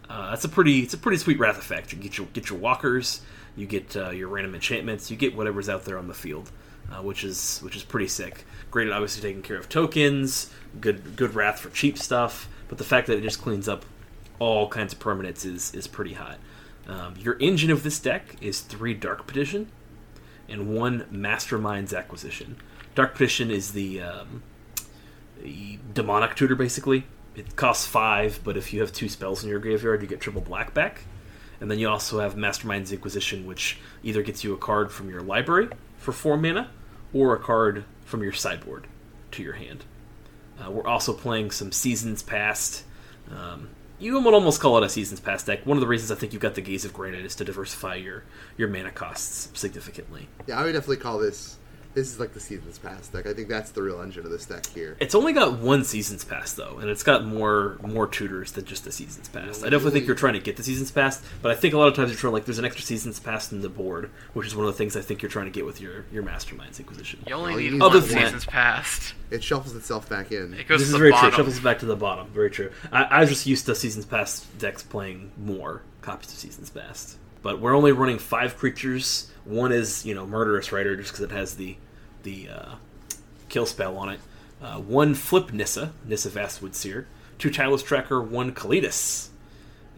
[0.09, 1.93] Uh, that's a pretty it's a pretty sweet wrath effect.
[1.93, 3.22] You get your get your walkers,
[3.57, 6.51] you get uh, your random enchantments, you get whatever's out there on the field,
[6.91, 8.45] uh, which is which is pretty sick.
[8.70, 10.51] Great at obviously taking care of tokens.
[10.80, 12.49] Good good wrath for cheap stuff.
[12.68, 13.85] But the fact that it just cleans up
[14.39, 16.39] all kinds of permanents is is pretty hot.
[16.87, 19.70] Um, your engine of this deck is three Dark Petition
[20.49, 22.57] and one Mastermind's Acquisition.
[22.95, 24.43] Dark Petition is the, um,
[25.43, 27.05] the demonic tutor, basically.
[27.34, 30.43] It costs five, but if you have two spells in your graveyard, you get triple
[30.43, 31.03] black back.
[31.61, 35.22] And then you also have Mastermind's Acquisition, which either gets you a card from your
[35.22, 36.70] library for four mana,
[37.14, 38.86] or a card from your sideboard
[39.30, 39.84] to your hand.
[40.61, 42.84] Uh, we're also playing some Seasons Past.
[43.30, 45.64] Um, you would almost call it a Seasons Past deck.
[45.64, 47.95] One of the reasons I think you've got the Gaze of Granite is to diversify
[47.95, 48.24] your,
[48.57, 50.28] your mana costs significantly.
[50.47, 51.59] Yeah, I would definitely call this
[51.95, 53.26] This is like the Seasons Past deck.
[53.26, 54.97] I think that's the real engine of this deck here.
[54.99, 58.84] It's only got one Seasons Past though, and it's got more more tutors than just
[58.84, 59.61] the Seasons Past.
[59.62, 61.88] I definitely think you're trying to get the Seasons Past, but I think a lot
[61.88, 64.57] of times you're trying like there's an extra Seasons Past in the board, which is
[64.57, 67.20] one of the things I think you're trying to get with your your Mastermind's Acquisition.
[67.26, 68.03] You only need need one one.
[68.03, 69.14] seasons past.
[69.30, 70.55] It shuffles itself back in.
[70.55, 71.16] It goes This to is the very true.
[71.18, 71.28] bottom.
[71.32, 72.28] It shuffles back to the bottom.
[72.28, 72.70] Very true.
[72.90, 77.16] I, I was just used to Seasons Past decks playing more copies of seasons past,
[77.43, 79.30] but we're only running five creatures.
[79.45, 81.76] One is you know murderous rider just because it has the
[82.22, 82.74] the uh,
[83.49, 84.20] kill spell on it.
[84.62, 87.07] Uh, one flip Nissa, Nissa Vastwood Seer.
[87.38, 89.28] Two Tireless Tracker, one Kalitas.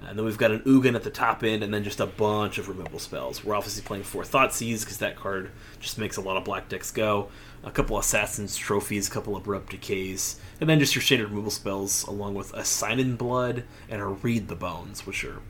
[0.06, 2.58] And then we've got an Ugin at the top end, and then just a bunch
[2.58, 3.44] of removal spells.
[3.44, 6.90] We're obviously playing four Thoughtseize because that card just makes a lot of black decks
[6.90, 7.28] go.
[7.62, 12.04] A couple Assassin's Trophies, a couple Abrupt Decays, and then just your standard removal spells,
[12.04, 15.40] along with a Sign in Blood and a Read the Bones, which are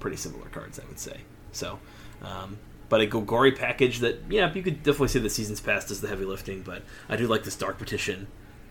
[0.00, 1.20] pretty similar cards, I would say.
[1.52, 1.78] So,
[2.22, 6.00] um, but a Golgari package that, yeah, you could definitely say the Seasons Past does
[6.00, 8.26] the heavy lifting, but I do like this Dark Petition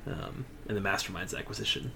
[0.06, 1.92] um, and the Masterminds acquisition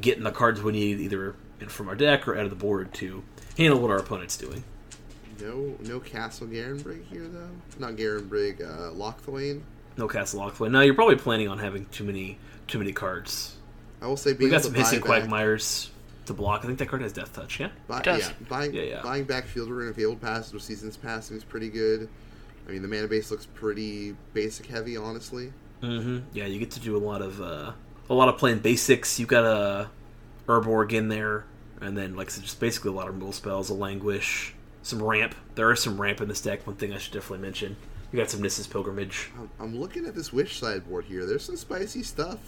[0.00, 1.36] getting the cards we need either
[1.68, 3.22] from our deck or out of the board to
[3.56, 4.64] handle what our opponent's doing.
[5.40, 7.50] No, no Castle Garenbrig here though.
[7.78, 8.60] Not Garenbrig.
[8.60, 9.62] Uh, Locthwain.
[9.96, 10.70] No Castle Locthwain.
[10.70, 13.56] Now you're probably planning on having too many too many cards.
[14.00, 15.90] I will say We got some hissing quagmires
[16.26, 16.62] to block.
[16.62, 17.60] I think that card has Death Touch.
[17.60, 17.68] Yeah.
[17.88, 18.20] Buy, It does.
[18.28, 19.02] Yeah, buying, Yeah, yeah.
[19.02, 22.08] buying back Field Rune and Fabled Passage with Seasons Passing is pretty good.
[22.66, 25.52] I mean, the mana base looks pretty basic heavy, honestly.
[25.82, 26.18] Mm-hmm.
[26.32, 27.72] Yeah, you get to do a lot of uh,
[28.08, 29.20] a lot of playing basics.
[29.20, 29.90] You got a
[30.48, 31.44] Urborg in there,
[31.80, 35.34] and then like I just basically a lot of removal spells, a languish, some ramp.
[35.56, 36.66] There is some ramp in this deck.
[36.66, 37.76] One thing I should definitely mention.
[38.12, 39.30] You got some Nissa's Pilgrimage.
[39.38, 41.26] I'm, I'm looking at this Wish sideboard here.
[41.26, 42.38] There's some spicy stuff.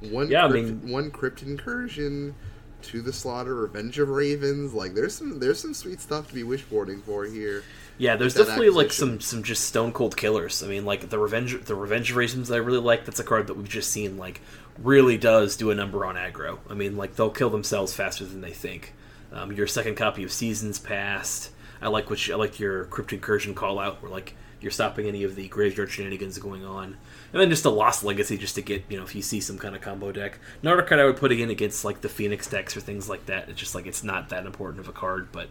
[0.00, 2.34] One, Yeah, I mean- one Crypt Incursion,
[2.82, 4.74] to the Slaughter, Revenge of Ravens.
[4.74, 7.64] Like, there's some there's some sweet stuff to be wishboarding for here.
[7.98, 10.62] Yeah, there's that definitely like some some just stone cold killers.
[10.62, 13.04] I mean, like the revenge the Revenge of Ravens I really like.
[13.04, 14.40] That's a card that we've just seen like
[14.78, 16.58] really does do a number on aggro.
[16.70, 18.94] I mean, like they'll kill themselves faster than they think.
[19.32, 21.50] Um, your second copy of Seasons Past.
[21.82, 25.06] I like what you, I like your Crypt Incursion call out, where like you're stopping
[25.06, 26.96] any of the graveyard shenanigans going on,
[27.32, 29.58] and then just a Lost Legacy just to get you know if you see some
[29.58, 30.38] kind of combo deck.
[30.62, 33.48] Another card I would put in against like the Phoenix decks or things like that.
[33.48, 35.48] It's just like it's not that important of a card, but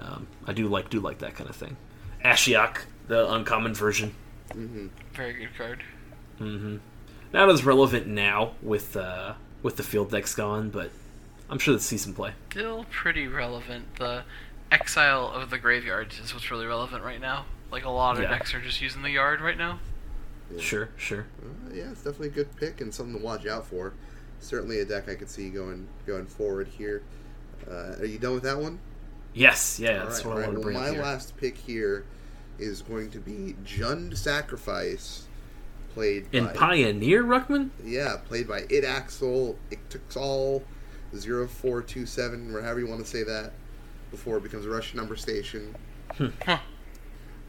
[0.00, 1.76] um, I do like do like that kind of thing.
[2.24, 4.14] Ashiok, the uncommon version.
[4.54, 5.82] Very good card.
[6.40, 6.76] Mm-hmm.
[7.32, 10.90] Not as relevant now with uh, with the field decks gone, but
[11.50, 12.32] I'm sure that see some play.
[12.50, 13.96] Still pretty relevant.
[13.96, 14.22] The
[14.70, 17.46] exile of the graveyards is what's really relevant right now.
[17.70, 18.30] Like a lot of Yeah.
[18.30, 19.78] decks are just using the yard right now.
[20.58, 21.26] Sure, sure.
[21.42, 23.92] Uh, yeah, it's definitely a good pick and something to watch out for.
[24.40, 27.02] Certainly a deck I could see going going forward here.
[27.68, 28.78] Uh, are you done with that one?
[29.34, 30.48] Yes, yeah, All that's right, what I right.
[30.48, 31.02] want to Well, my here.
[31.02, 32.04] last pick here
[32.58, 35.26] is going to be Jund Sacrifice,
[35.94, 37.70] played In by Pioneer, Ruckman?
[37.84, 40.62] yeah, played by It Axel Iktuxal
[41.12, 43.52] 0427, or however you want to say that,
[44.10, 45.74] before it becomes a Russian number station.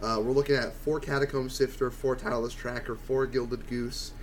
[0.01, 4.13] Uh, we're looking at four Catacomb Sifter, four Tireless Tracker, four Gilded Goose,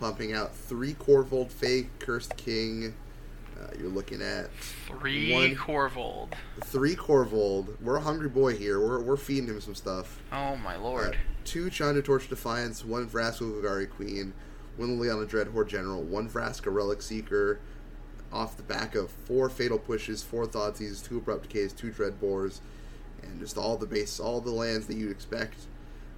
[0.00, 2.94] pumping out three Korvold Fae, Cursed King.
[3.60, 4.52] Uh, you're looking at
[4.88, 6.32] Three One- Korvold.
[6.64, 7.80] three Korvold.
[7.80, 8.80] We're a hungry boy here.
[8.80, 10.20] We're, we're feeding him some stuff.
[10.32, 11.16] Oh my Uh, lord.
[11.44, 14.32] two Chandra Torch Defiance, one Vraska Golgari Queen,
[14.76, 17.60] one Liliana Dreadhorde General, one Vraska Relic Seeker,
[18.32, 22.58] off the back of four Fatal Pushes, four Thoughtseize, two Abrupt Decays, two Dreadbores,
[23.22, 25.54] and just all the base, all the lands that you'd expect.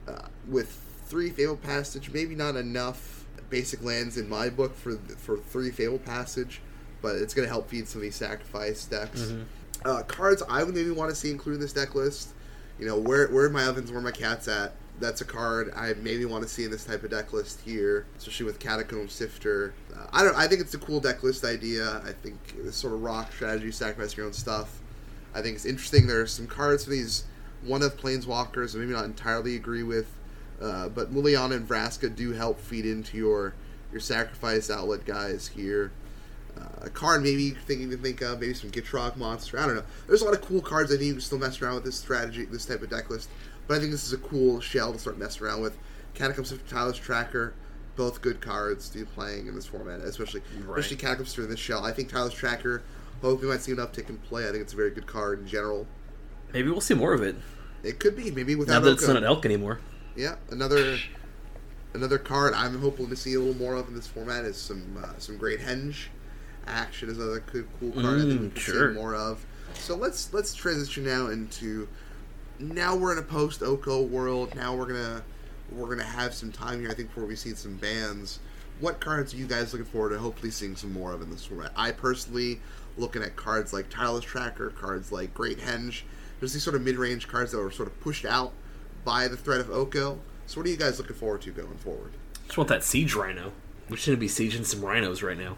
[0.07, 5.37] Uh, with three Fatal Passage, maybe not enough basic lands in my book for for
[5.39, 6.61] three Fatal Passage,
[7.03, 9.33] but it's going to help feed some of these sacrifice decks.
[9.85, 12.31] Uh, cards I would maybe want to see included in this deck list.
[12.79, 14.73] You know, where where are my ovens, where are my cats at?
[15.01, 18.07] That's a card I maybe want to see in this type of deck list here,
[18.17, 19.75] especially with Catacomb Sifter.
[19.95, 20.37] Uh, I don't.
[20.37, 22.01] I think it's a cool deck list idea.
[22.05, 24.81] I think this sort of rock strategy, sacrifice your own stuff.
[25.35, 26.07] I think it's interesting.
[26.07, 27.25] There are some cards for these
[27.63, 28.75] one of planeswalkers.
[28.75, 30.07] Maybe not entirely agree with,
[30.61, 33.55] uh, but Liliana and Vraska do help feed into your
[33.91, 35.93] your sacrifice outlet guys here.
[36.59, 39.59] Uh, a card maybe you think you can think of, maybe some Gitrog monster.
[39.59, 39.83] I don't know.
[40.07, 41.97] There's a lot of cool cards I think you can still mess around with this
[41.97, 43.29] strategy, this type of deck list.
[43.67, 45.77] But I think this is a cool shell to start messing around with.
[46.15, 47.55] Catacombs of Tireless Tracker,
[47.97, 50.79] both good cards to be playing in this format, especially Right.
[50.79, 51.85] especially Catacombs in this shell.
[51.85, 52.83] I think Tireless Tracker.
[53.23, 54.45] Hopefully, we might see an uptick in play.
[54.49, 55.87] I think it's a very good card in general.
[56.53, 57.37] Maybe we'll see more of it.
[57.83, 59.15] It could be maybe Now without that it's Oko.
[59.15, 59.81] not an elk anymore.
[60.17, 60.99] Yeah, another
[61.95, 64.99] another card I'm hoping to see a little more of in this format is some
[65.03, 66.07] uh, some great henge
[66.67, 68.93] action is another good cool card I think we Mm, can sure.
[68.95, 69.45] see more of.
[69.75, 71.89] So let's let's transition now into
[72.59, 74.55] now we're in a post Oko world.
[74.55, 75.23] Now we're gonna
[75.73, 78.39] we're going to have some time here, I think, before we see some bans.
[78.81, 81.47] What cards are you guys looking forward to hopefully seeing some more of in this
[81.47, 81.73] format?
[81.75, 82.61] I personally,
[82.97, 86.03] looking at cards like Tireless Tracker, cards like Great Henge,
[86.41, 88.53] there's these sort of mid range cards that were sort of pushed out
[89.05, 90.19] by the threat of Oko.
[90.47, 92.13] So, what are you guys looking forward to going forward?
[92.47, 93.53] Just want that siege rhino.
[93.91, 95.57] Just gonna be sieging some rhinos right now.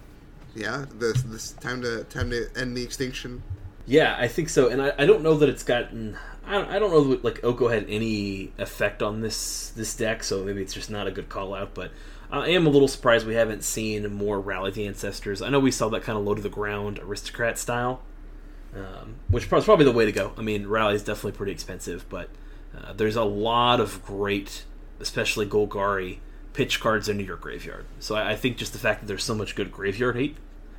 [0.54, 3.42] Yeah, this this time to time to end the extinction.
[3.86, 6.16] Yeah, I think so, and I, I don't know that it's gotten.
[6.44, 10.24] I don't, I don't know that like Oko had any effect on this this deck,
[10.24, 11.74] so maybe it's just not a good call out.
[11.74, 11.92] But
[12.30, 15.42] I am a little surprised we haven't seen more Rally the Ancestors.
[15.42, 18.02] I know we saw that kind of low to the ground aristocrat style,
[18.74, 20.32] um, which is probably the way to go.
[20.36, 22.28] I mean, Rally is definitely pretty expensive, but
[22.76, 24.64] uh, there's a lot of great,
[25.00, 26.18] especially Golgari
[26.52, 27.84] pitch cards into your graveyard.
[28.00, 30.36] So I, I think just the fact that there's so much good graveyard hate,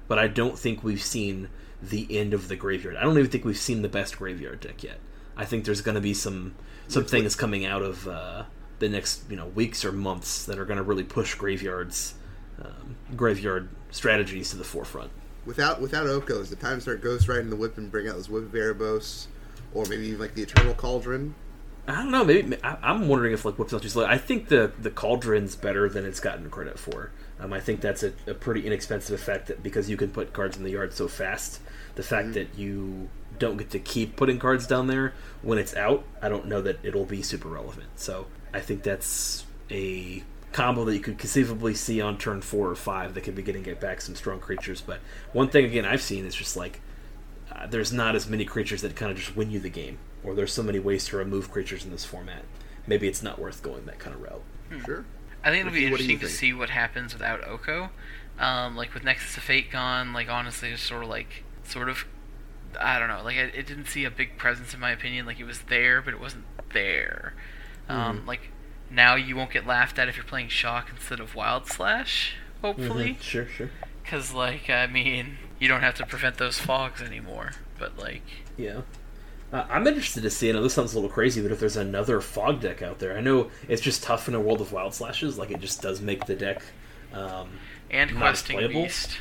[0.07, 1.49] but I don't think we've seen
[1.81, 2.97] the end of the graveyard.
[2.97, 4.99] I don't even think we've seen the best graveyard deck yet.
[5.35, 6.55] I think there's going to be some
[6.87, 8.43] some things coming out of uh,
[8.79, 12.15] the next you know weeks or months that are going to really push graveyards
[12.61, 15.11] um, graveyard strategies to the forefront.
[15.45, 18.15] Without without Oko, is the time to start Ghost Riding the Whip and bring out
[18.15, 19.27] those Whip Erebos,
[19.73, 21.35] or maybe even like the Eternal Cauldron?
[21.87, 22.25] I don't know.
[22.25, 24.05] Maybe I, I'm wondering if like Whip's not too slow.
[24.05, 27.11] I think the the Cauldron's better than it's gotten credit for.
[27.39, 30.57] Um, I think that's a, a pretty inexpensive effect that because you can put cards
[30.57, 31.61] in the yard so fast.
[31.95, 33.09] The fact that you
[33.39, 36.79] don't get to keep putting cards down there when it's out, I don't know that
[36.83, 37.87] it'll be super relevant.
[37.95, 38.27] So
[38.57, 43.13] I think that's a combo that you could conceivably see on turn four or five
[43.13, 44.81] that could be getting get back some strong creatures.
[44.81, 44.99] But
[45.31, 46.81] one thing again I've seen is just like
[47.51, 50.33] uh, there's not as many creatures that kind of just win you the game, or
[50.33, 52.43] there's so many ways to remove creatures in this format.
[52.87, 54.43] Maybe it's not worth going that kind of route.
[54.85, 55.05] Sure.
[55.43, 57.91] I think it'll be Ricky, what interesting to see what happens without Oko.
[58.39, 62.05] Um, like with Nexus of Fate gone, like honestly, it's sort of like sort of
[62.79, 63.21] I don't know.
[63.23, 65.27] Like it, it didn't see a big presence in my opinion.
[65.27, 67.33] Like it was there, but it wasn't there.
[67.89, 68.27] Um, Mm-hmm.
[68.27, 68.49] like
[68.89, 72.35] now you won't get laughed at if you're playing Shock instead of Wild Slash.
[72.61, 73.21] Hopefully, Mhm.
[73.21, 73.69] Sure, sure.
[74.03, 77.51] because like I mean, you don't have to prevent those fogs anymore.
[77.79, 78.23] But like,
[78.57, 78.81] Yeah.
[79.53, 80.49] Uh, I'm interested to see.
[80.49, 83.17] I know this sounds a little crazy, but if there's another fog deck out there,
[83.17, 85.37] I know it's just tough in a world of wild slashes.
[85.37, 86.61] Like it just does make the deck
[87.13, 87.51] um,
[87.89, 88.83] and Questing playable?
[88.83, 89.17] Beast.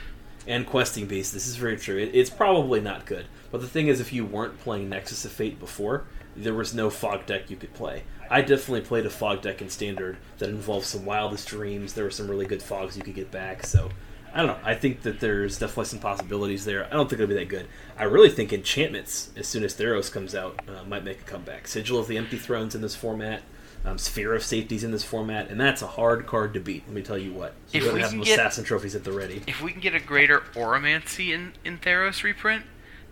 [0.48, 1.32] and questing beast.
[1.32, 1.98] This is very true.
[1.98, 3.26] It, it's probably not good.
[3.52, 6.04] But the thing is, if you weren't playing Nexus of Fate before,
[6.34, 8.02] there was no fog deck you could play.
[8.30, 11.94] I definitely played a fog deck in standard that involved some wildest dreams.
[11.94, 13.64] There were some really good fogs you could get back.
[13.66, 13.90] So
[14.34, 14.58] I don't know.
[14.64, 16.84] I think that there's definitely some possibilities there.
[16.86, 17.66] I don't think it'll be that good.
[17.98, 21.66] I really think enchantments, as soon as Theros comes out, uh, might make a comeback.
[21.68, 23.42] Sigil of the Empty Thrones in this format.
[23.84, 26.82] Um, Sphere of Safety's in this format, and that's a hard card to beat.
[26.86, 27.54] Let me tell you what.
[27.72, 29.42] If we have can get- assassin trophies at the ready.
[29.46, 32.64] if we can get a greater Auramancy in, in Theros reprint,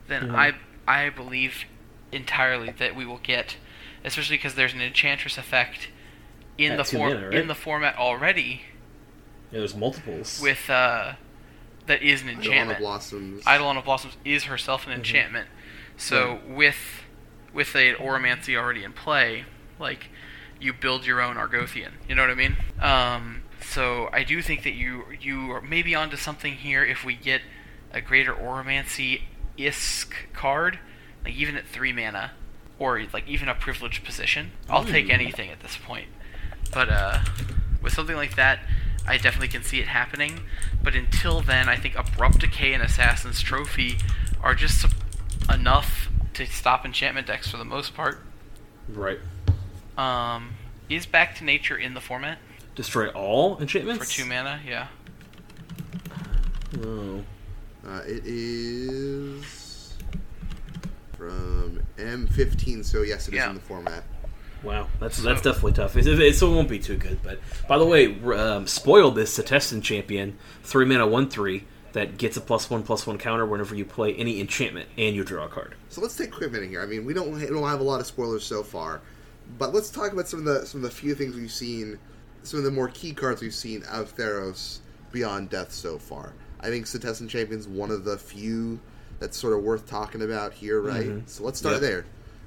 [0.09, 0.35] then Mhm.
[0.35, 0.55] I
[0.87, 1.65] I believe
[2.13, 3.57] entirely that we will get,
[4.05, 5.89] especially because there's an Enchantress effect
[6.59, 7.39] in At the two for, mana, right?
[7.39, 8.63] in the format already
[9.51, 10.41] Yeah, there's multiples.
[10.41, 11.15] with uh
[11.87, 12.79] that is an Eidolon of enchantment.
[12.81, 13.43] Blossoms.
[13.47, 15.01] Eidolon of Blossoms is herself an Mm-hmm.
[15.01, 15.49] enchantment.
[15.97, 16.77] So with
[17.53, 19.45] with a Auramancy already in play,
[19.79, 20.09] like
[20.61, 21.91] you build your own Argothian.
[22.09, 22.57] You know what I mean?
[22.81, 27.15] Um, so I do think that you you are maybe onto something here if we
[27.15, 27.43] get
[27.93, 29.23] a greater Auramancy
[29.59, 30.79] isk card,
[31.25, 32.33] like even at three mana,
[32.79, 34.53] or like even a privileged position.
[34.69, 36.09] I'll take anything at this point.
[36.73, 37.19] But uh,
[37.83, 38.61] with something like that,
[39.07, 40.41] I definitely can see it happening.
[40.83, 43.97] But until then, I think Abrupt Decay and Assassin's Trophy
[44.43, 44.91] are just sup-
[45.53, 48.21] enough to stop enchantment decks for the most part.
[48.89, 49.19] right.
[49.97, 50.55] Um,
[50.89, 52.39] is Back to Nature in the format
[52.75, 54.05] Destroy all enchantments?
[54.05, 54.61] for two mana?
[54.67, 54.89] Yeah.
[56.83, 57.23] Oh.
[57.87, 59.45] Uh, it is
[61.17, 63.49] from M15, so yes, it is Yeah.
[63.51, 64.05] in the format.
[64.63, 65.97] Wow, that's So- that's definitely tough.
[65.97, 67.19] It, it, so it won't be too good.
[67.23, 67.39] But
[67.69, 72.41] by the way, um, spoiled this Setessan champion three mana one three that gets a
[72.41, 75.75] plus one plus one counter whenever you play any enchantment and you draw a card.
[75.91, 76.81] So let's take a quick minute here.
[76.81, 79.01] I mean, we don't we don't have a lot of spoilers so far,
[79.59, 81.99] but let's talk about some of the some of the few things we've seen,
[82.43, 84.79] some of the more key cards we've seen out of Theros
[85.13, 86.33] beyond death so far.
[86.61, 88.81] I think Setessan Champion's one of the few
[89.21, 91.09] that's sort of worth talking about here, right?
[91.09, 91.29] Mhm.
[91.29, 91.83] So let's start Yep.
[91.83, 92.05] there.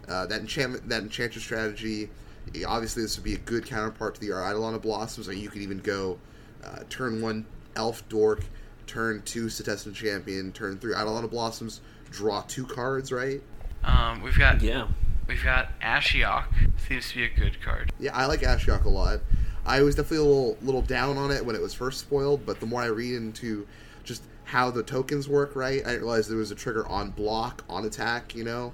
[0.07, 2.09] Uh, that enchantment, that enchanter strategy.
[2.65, 5.27] Obviously, this would be a good counterpart to the Eidolon of Blossoms.
[5.27, 6.17] Or you could even go
[6.63, 7.45] uh, turn one
[7.75, 8.41] Elf Dork,
[8.87, 13.41] turn two Setessan Champion, turn three Eidolon of Blossoms, draw two cards, right?
[13.83, 14.87] Um, we've got Yeah,
[15.27, 16.45] we've got Ashiok.
[16.87, 17.91] Seems to be a good card.
[17.99, 19.19] Yeah, I like Ashiok a lot.
[19.65, 22.59] I was definitely a little little down on it when it was first spoiled, but
[22.59, 23.67] the more I read into just
[24.47, 27.85] how the tokens work, right, I didn't realize there was a trigger on block, on
[27.85, 28.33] attack.
[28.33, 28.73] You know,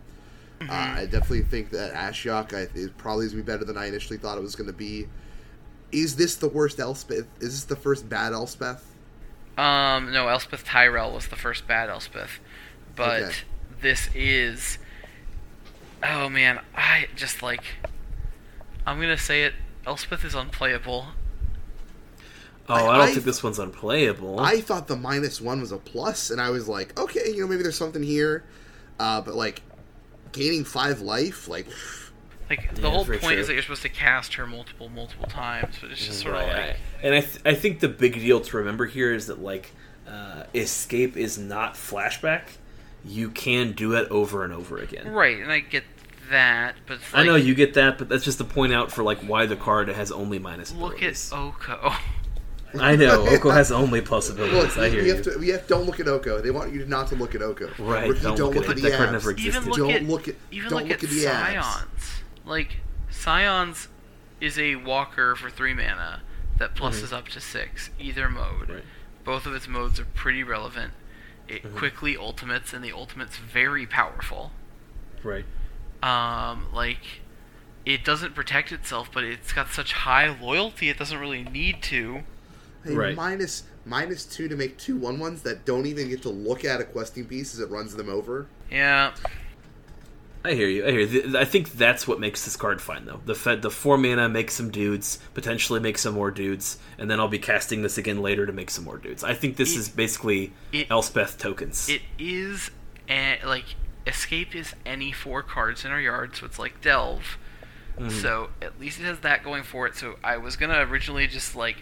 [0.61, 3.87] uh, I definitely think that Ashiok I, is probably going to be better than I
[3.87, 5.07] initially thought it was going to be.
[5.91, 7.25] is this the worst Elspeth?
[7.39, 8.83] Is this the first bad Elspeth?
[9.57, 12.39] Um, no, Elspeth Tirel was the first bad Elspeth,
[12.95, 13.33] but Okay.
[13.81, 14.77] this is.
[16.03, 17.63] Oh man, I just like.
[18.85, 19.53] I'm gonna say it.
[19.87, 21.07] Elspeth is unplayable.
[22.69, 24.39] Oh, I- I, don't I- think this one's unplayable.
[24.39, 27.47] I thought the minus one was a plus, and I was like, okay, you know,
[27.47, 28.43] maybe there's something here.
[28.99, 29.61] Uh, but like,
[30.31, 31.67] gaining five life, like,
[32.49, 35.27] Like the Yeah, whole very point is that you're supposed to cast her multiple, multiple
[35.27, 36.75] times, but it's just sort of like.
[37.01, 39.71] And I, th- I think the big deal to remember here is that like
[40.07, 42.43] uh, escape is not flashback.
[43.05, 45.09] You can do it over and over again.
[45.11, 45.83] Right, and I get
[46.29, 49.03] that, but it's I know you get that, but that's just to point out for
[49.03, 50.71] like why the card has only minus.
[50.73, 51.31] Look at abilities.
[51.33, 51.93] Oko.
[52.79, 54.77] I know Oko has only plus look.
[54.77, 55.15] I hear we you.
[55.15, 56.41] have to, we have, don't look at Oko.
[56.41, 57.69] They want you not to look at Oko.
[57.79, 59.11] Right, Ricky, don't don't look look at at the That abs.
[59.11, 59.57] never existed.
[59.59, 61.67] even look Don't at look at- even don't look, look at at the abs.
[61.67, 62.23] Scions.
[62.45, 62.77] Like
[63.09, 63.87] Scions
[64.41, 66.21] is a walker for three mana
[66.57, 68.63] that pluses up to six either mode.
[68.63, 68.73] Mm-hmm.
[68.73, 68.83] Right.
[69.23, 70.93] Both of its modes are pretty relevant.
[71.47, 71.77] It Mm-hmm.
[71.77, 74.51] quickly ultimates, and the ultimate's very powerful.
[75.23, 75.45] Right.
[76.01, 77.21] Um, like
[77.85, 82.23] it doesn't protect itself, but it's got such high loyalty, it doesn't really need to.
[82.83, 83.15] Hey, Right.
[83.15, 86.79] minus minus two to make two one ones that don't even get to look at
[86.81, 88.47] a questing beast as it runs them over.
[88.71, 89.13] Yeah,
[90.45, 90.85] I hear you.
[90.85, 90.99] I hear.
[91.01, 91.37] You.
[91.37, 93.21] I think that's what makes this card fine, though.
[93.25, 97.19] The fed, the four mana makes some dudes, potentially make some more dudes, and then
[97.21, 99.23] I'll be casting this again later to make some more dudes.
[99.23, 101.87] I think this It- is basically it- Elspeth tokens.
[101.87, 102.71] it is
[103.09, 103.65] a, like
[104.05, 107.37] escape is any four cards in our yard, so it's like delve.
[107.97, 108.09] Mm-hmm.
[108.09, 109.95] So at least it has that going for it.
[109.95, 111.77] So I was gonna originally just like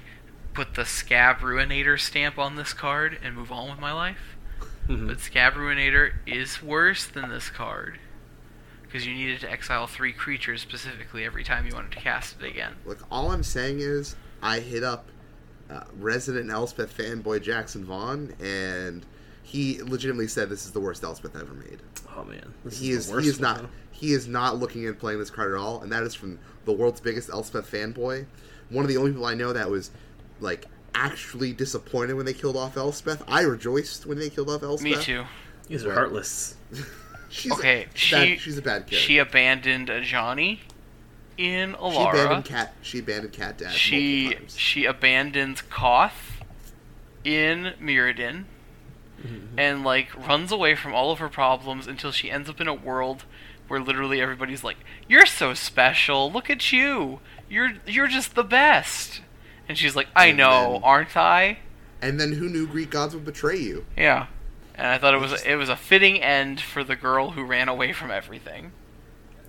[0.53, 4.35] put the Skaab Ruinator stamp on this card and move on with my life.
[4.87, 5.07] Mhm.
[5.07, 7.99] But Skaab Ruinator is worse than this card
[8.83, 12.45] because you needed to exile three creatures specifically every time you wanted to cast it
[12.47, 12.73] again.
[12.85, 15.07] Look, all I'm saying is I hit up
[15.69, 19.05] uh, resident Elspeth fanboy Jackson Vaughn, and
[19.41, 21.79] he legitimately said this is the worst Elspeth ever made.
[22.17, 23.55] oh man, this He is is the worst he is one.
[23.61, 26.39] not he is not looking at playing this card at all, and that is from
[26.65, 28.25] the world's biggest Elspeth fanboy.
[28.69, 29.91] One of the only people I know that was
[30.41, 33.23] like actually disappointed when they killed off Elspeth.
[33.27, 34.83] I rejoiced when they killed off Elspeth.
[34.83, 35.23] Me too.
[35.67, 36.55] These are heartless.
[37.29, 38.97] She's Okay, a she bad, she's a bad kid.
[38.99, 40.59] She abandoned Ajani
[41.37, 42.09] in She Alara.
[42.09, 42.73] abandoned cat.
[42.81, 43.71] She abandoned cat dad.
[43.71, 44.57] she multiple times.
[44.57, 46.41] she abandons Koth
[47.23, 48.45] in Mirrodin
[49.25, 49.59] Mm-hmm.
[49.59, 52.73] and like runs away from all of her problems until she ends up in a
[52.73, 53.23] world
[53.67, 54.77] where literally everybody's like,
[55.07, 56.31] "You're so special.
[56.31, 57.19] Look at you.
[57.47, 59.21] You're you're just the best."
[59.71, 61.59] And she's like, "I And know, then- aren't I?"
[62.01, 63.85] And then who knew Greek gods would betray you?
[63.95, 64.25] Yeah.
[64.75, 67.69] And I thought it was it was a fitting end for the girl who ran
[67.69, 68.73] away from everything.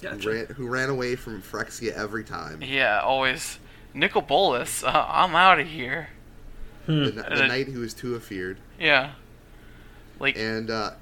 [0.01, 0.16] Gotcha.
[0.18, 2.62] Who, ran, who ran away from Phyrexia every time.
[2.62, 3.59] Yeah, always.
[3.95, 6.11] Nicol Bolas, uh, I'm out of here.
[6.87, 7.05] Hmm.
[7.07, 8.59] The, the Uh, knight who was too afeared.
[8.79, 9.14] Yeah.
[10.20, 10.93] Like, and uh,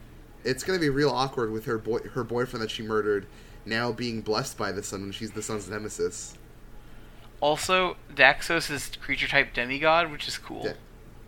[0.45, 3.27] it's gonna be real awkward with her boy, her boyfriend that she murdered,
[3.67, 6.37] now being blessed by the sun when she's the sun's nemesis.
[7.41, 10.63] Also, Daxos is creature type demigod, which is cool.
[10.65, 10.73] Yeah.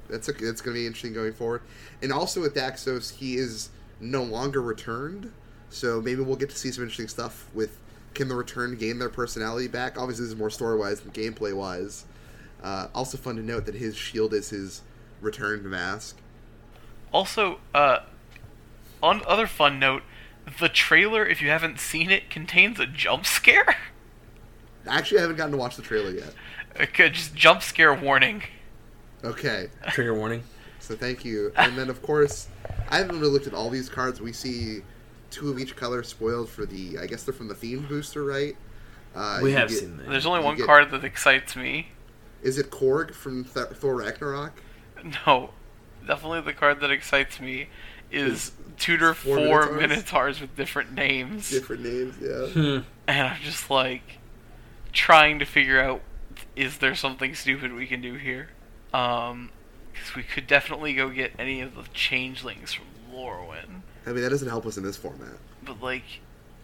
[0.08, 1.62] That's a, that's gonna be interesting going forward.
[2.02, 5.32] And also with Daxos, he is no longer returned,
[5.70, 7.78] so maybe we'll get to see some interesting stuff with
[8.14, 9.98] can the return gain their personality back.
[9.98, 12.04] Obviously, this is more story wise than gameplay wise.
[12.62, 14.82] Uh, also, fun to note that his shield is his
[15.22, 16.18] returned mask.
[17.10, 18.00] Also, uh,
[19.02, 20.02] on other fun note,
[20.60, 23.76] the trailer, if you haven't seen it, contains a jump scare.
[24.86, 26.32] Actually, I haven't gotten to watch the trailer yet.
[26.80, 28.42] Okay, Just jump scare warning.
[29.24, 29.68] Okay.
[29.90, 30.42] Trigger warning.
[30.80, 31.52] So thank you.
[31.54, 32.48] And then of course,
[32.90, 34.20] I haven't really looked at all these cards.
[34.20, 34.80] We see
[35.30, 36.98] two of each color spoiled for the.
[36.98, 38.56] I guess they're from the theme booster, right?
[39.14, 40.08] Uh, we have get- seen that.
[40.08, 41.86] There's only one get- card that excites me.
[42.42, 44.60] Is it Korg from Th- Thor Ragnarok?
[45.24, 45.50] No,
[46.04, 47.68] definitely the card that excites me
[48.10, 49.80] is Is tutor four four Minotaurs?
[49.88, 51.48] minotaurs with different names.
[51.48, 52.46] Different names, yeah.
[52.48, 52.78] Hmm.
[53.06, 54.18] and I'm just like
[54.92, 56.00] trying to figure out
[56.56, 58.48] is there something stupid we can do here?
[58.94, 59.50] Um,
[59.92, 64.30] because we could definitely go get any of the changelings from Lorwyn, I mean, that
[64.30, 65.36] doesn't help us in this format.
[65.64, 66.04] but like,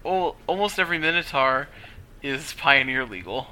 [0.05, 1.69] oh, almost every Minotaur
[2.23, 3.49] is Pioneer legal.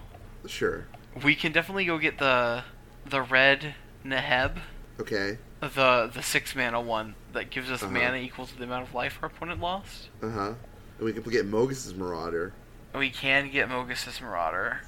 [0.47, 0.87] Sure.
[1.23, 2.65] We can definitely go get the
[3.05, 3.75] the red
[4.05, 4.59] Neheb,
[4.99, 5.39] Okay.
[5.61, 7.93] the the six mana one that gives us Uh-huh.
[7.93, 10.09] mana equal to the amount of life our opponent lost.
[10.23, 10.55] Uh huh.
[10.99, 12.53] And we can get Mogis's Marauder.
[12.97, 14.81] We can get Mogis's Marauder.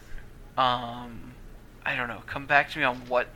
[0.57, 1.35] Um,
[1.85, 2.23] I don't know.
[2.27, 3.29] Come back to me on what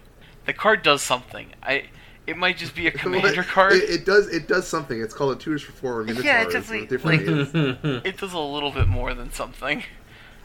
[0.46, 1.02] the card does.
[1.02, 1.48] Something.
[1.62, 1.84] I.
[2.24, 3.72] It might just be a commander card.
[3.74, 4.28] It, it does.
[4.28, 5.00] It does something.
[5.00, 6.24] It's called a tutors for four Minotaurs.
[6.24, 6.54] Yeah, it with
[6.88, 9.82] definitely- like- It does a little bit more than something.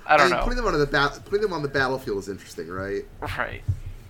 [0.05, 0.43] I don't mean, know.
[0.43, 3.03] Putting them on the ba- putting them on the battlefield is interesting, right?
[3.38, 3.61] Right.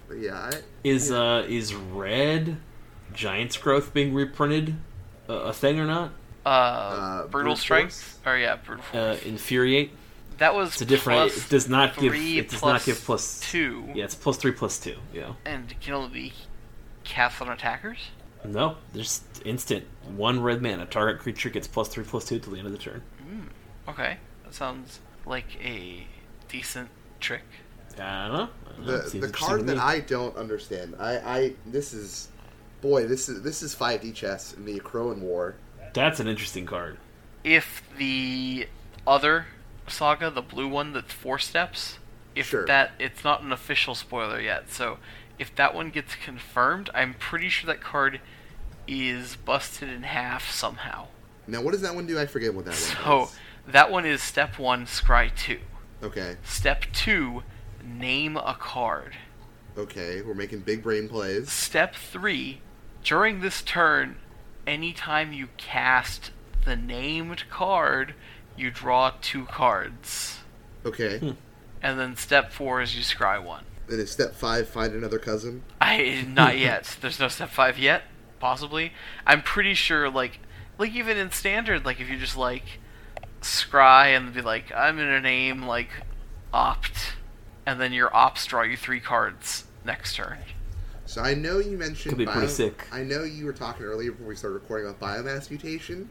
[0.08, 0.52] But yeah, I,
[0.84, 2.58] Is uh is red
[3.14, 4.76] Giant's Growth being reprinted
[5.28, 6.12] a, a thing or not?
[6.46, 7.84] Uh, Uh, brutal brute strike.
[7.86, 8.18] force?
[8.26, 9.18] Or yeah, brutal Uh.
[9.26, 9.92] Infuriate.
[10.38, 11.32] That was It's a different.
[11.32, 12.14] plus it does not give.
[12.14, 13.90] It does not give plus two.
[13.94, 14.96] Yeah, it's plus three plus two.
[15.14, 15.34] Yeah.
[15.46, 16.34] and can only be
[17.04, 18.00] cast on attackers.
[18.46, 19.86] No, just instant.
[20.16, 20.86] One red mana.
[20.86, 23.02] Target creature gets plus three plus two till the end of the turn.
[23.28, 26.06] Hmm, okay, that sounds like a
[26.48, 27.44] decent trick.
[28.00, 28.50] I don't know.
[28.68, 29.78] I don't the It seems the card that.
[29.80, 30.96] I don't understand.
[31.00, 32.30] I, I this is
[32.82, 35.56] boy, this is this is five D chess in the Akroan War.
[35.94, 36.98] That's an interesting card.
[37.44, 38.68] If the
[39.08, 39.48] other
[39.90, 42.00] saga, the blue one that's four steps,
[42.36, 42.66] if Sure.
[42.68, 44.98] that it's not an official spoiler yet, so
[45.40, 48.20] if that one gets confirmed, I'm pretty sure that card
[48.88, 51.08] is busted in half somehow.
[51.48, 52.20] Now, what does that one do?
[52.20, 53.30] I forget what that one So
[53.68, 55.60] that one is step one, scry two.
[56.04, 57.44] Okay, Step two,
[57.84, 59.14] name a card.
[59.78, 61.52] okay, we're making big brain plays.
[61.52, 62.62] Step three,
[63.04, 64.18] during this turn,
[64.66, 66.32] anytime you cast
[66.66, 68.14] the named card,
[68.58, 70.40] you draw two cards.
[70.86, 71.32] Okay, Hmm.
[71.82, 73.64] And then step four is you scry one.
[73.88, 75.64] then is step five find another cousin?
[75.80, 76.98] I not yet.
[77.02, 78.04] There's no step five yet.
[78.40, 78.94] Possibly.
[79.26, 80.10] I'm pretty sure.
[80.10, 80.40] Like,
[80.78, 82.80] like even in standard, like if you just like
[83.42, 85.90] scry and be like, I'm gonna name like
[86.54, 87.14] opt,
[87.66, 90.40] and then your ops draw you three cards next turn.
[91.06, 92.86] So I know you mentioned Could be pretty sick.
[92.92, 96.10] I know you were talking earlier before we started recording about biomass mutation,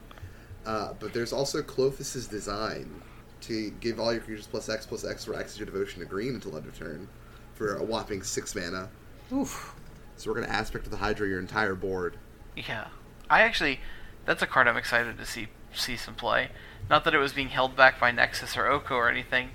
[0.67, 3.01] uh, but there's also Klothys's Design
[3.39, 6.05] to give all your creatures plus X plus X for X is your devotion to
[6.05, 7.07] green until end of turn
[7.53, 8.89] for a whopping six mana.
[9.31, 9.73] Oof.
[10.17, 12.17] So we're gonna aspect of the Hydra your entire board.
[12.55, 12.87] Yeah,
[13.29, 13.79] I actually,
[14.25, 16.49] that's a card I'm excited to see see some play.
[16.89, 19.51] Not that it was being held back by Nexus or Oko or anything,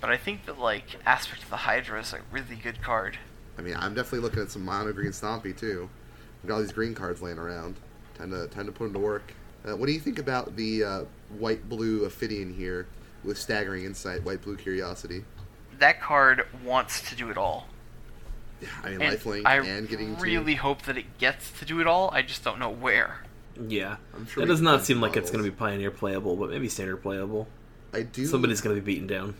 [0.00, 3.18] but I think that like aspect of the Hydra is a really good card.
[3.58, 5.90] I mean, I'm definitely looking at some mono green Stompy too.
[6.42, 7.76] We've got all these green cards laying around.
[8.14, 9.34] Time to time to put them to work.
[9.66, 11.00] Uh, what do you think about the uh,
[11.38, 12.86] white blue Ophidian here
[13.22, 15.24] with staggering insight, white blue curiosity?
[15.78, 17.66] That card wants to do it all.
[18.82, 21.80] I mean, And lifelink I and getting to- really hope that it gets to do
[21.80, 22.10] it all.
[22.12, 23.18] I just don't know where.
[23.68, 23.96] Yeah.
[24.14, 26.50] I'm sure It does not find seem like it's going to be Pioneer playable, but
[26.50, 27.48] maybe Standard playable.
[27.92, 28.26] I do.
[28.26, 29.34] Somebody's going to be beaten down.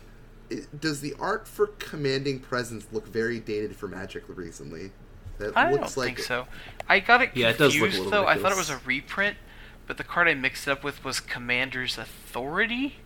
[0.50, 4.90] it- does the art for commanding presence look very dated for Magic recently?
[5.38, 6.46] That I don't looks like think so.
[6.88, 8.26] I got it confused Yeah, it does look a little though.
[8.26, 9.36] I thought it was a reprint,
[9.86, 12.96] but the card I mixed it up with was Commander's Authority,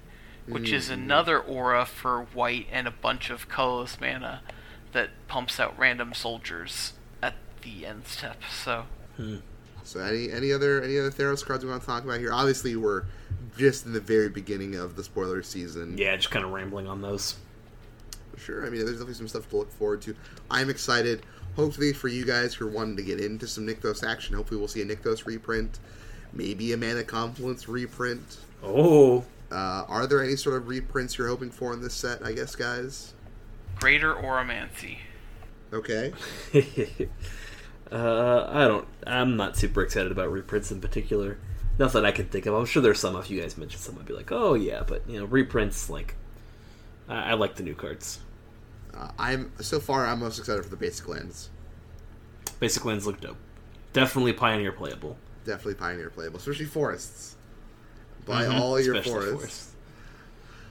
[0.46, 0.92] which is Mhm.
[0.94, 4.42] another aura for white and a bunch of colorless mana
[4.92, 8.42] that pumps out random soldiers at the end step.
[8.50, 8.86] So
[9.84, 12.32] So any any other any other Theros cards we want to talk about here?
[12.32, 13.04] Obviously, we're
[13.56, 15.96] just in the very beginning of the spoiler season.
[15.96, 17.36] Yeah, just kind of rambling on those.
[18.36, 18.66] Sure.
[18.66, 20.14] I mean, there's definitely some stuff to look forward to.
[20.50, 21.24] I'm excited.
[21.56, 24.68] Hopefully, for you guys who are wanting to get into some Nykthos action, hopefully we'll
[24.68, 25.80] see a Nykthos reprint,
[26.32, 28.38] maybe a Mana Confluence reprint.
[28.62, 29.24] Oh.
[29.50, 32.24] Uh, are there any sort of reprints you're hoping for in this set?
[32.24, 33.14] I guess, guys.
[33.76, 34.98] Greater Auramancy.
[35.72, 36.12] Okay.
[37.92, 38.86] uh, I don't.
[39.06, 41.38] I'm not super excited about reprints in particular.
[41.78, 42.54] Nothing I can think of.
[42.54, 43.16] I'm sure there's some.
[43.16, 44.82] If you guys mentioned some, I'd be like, oh yeah.
[44.86, 46.16] But you know, reprints like,
[47.08, 48.20] I, I like the new cards.
[48.94, 50.06] Uh, I'm so far.
[50.06, 51.50] I'm most excited for the basic lands.
[52.58, 53.36] Basic lands look dope.
[53.92, 55.16] Definitely Pioneer playable.
[55.48, 57.34] Definitely Pioneer playable, especially forests.
[58.26, 59.70] Buy Mhm, all your especially forests.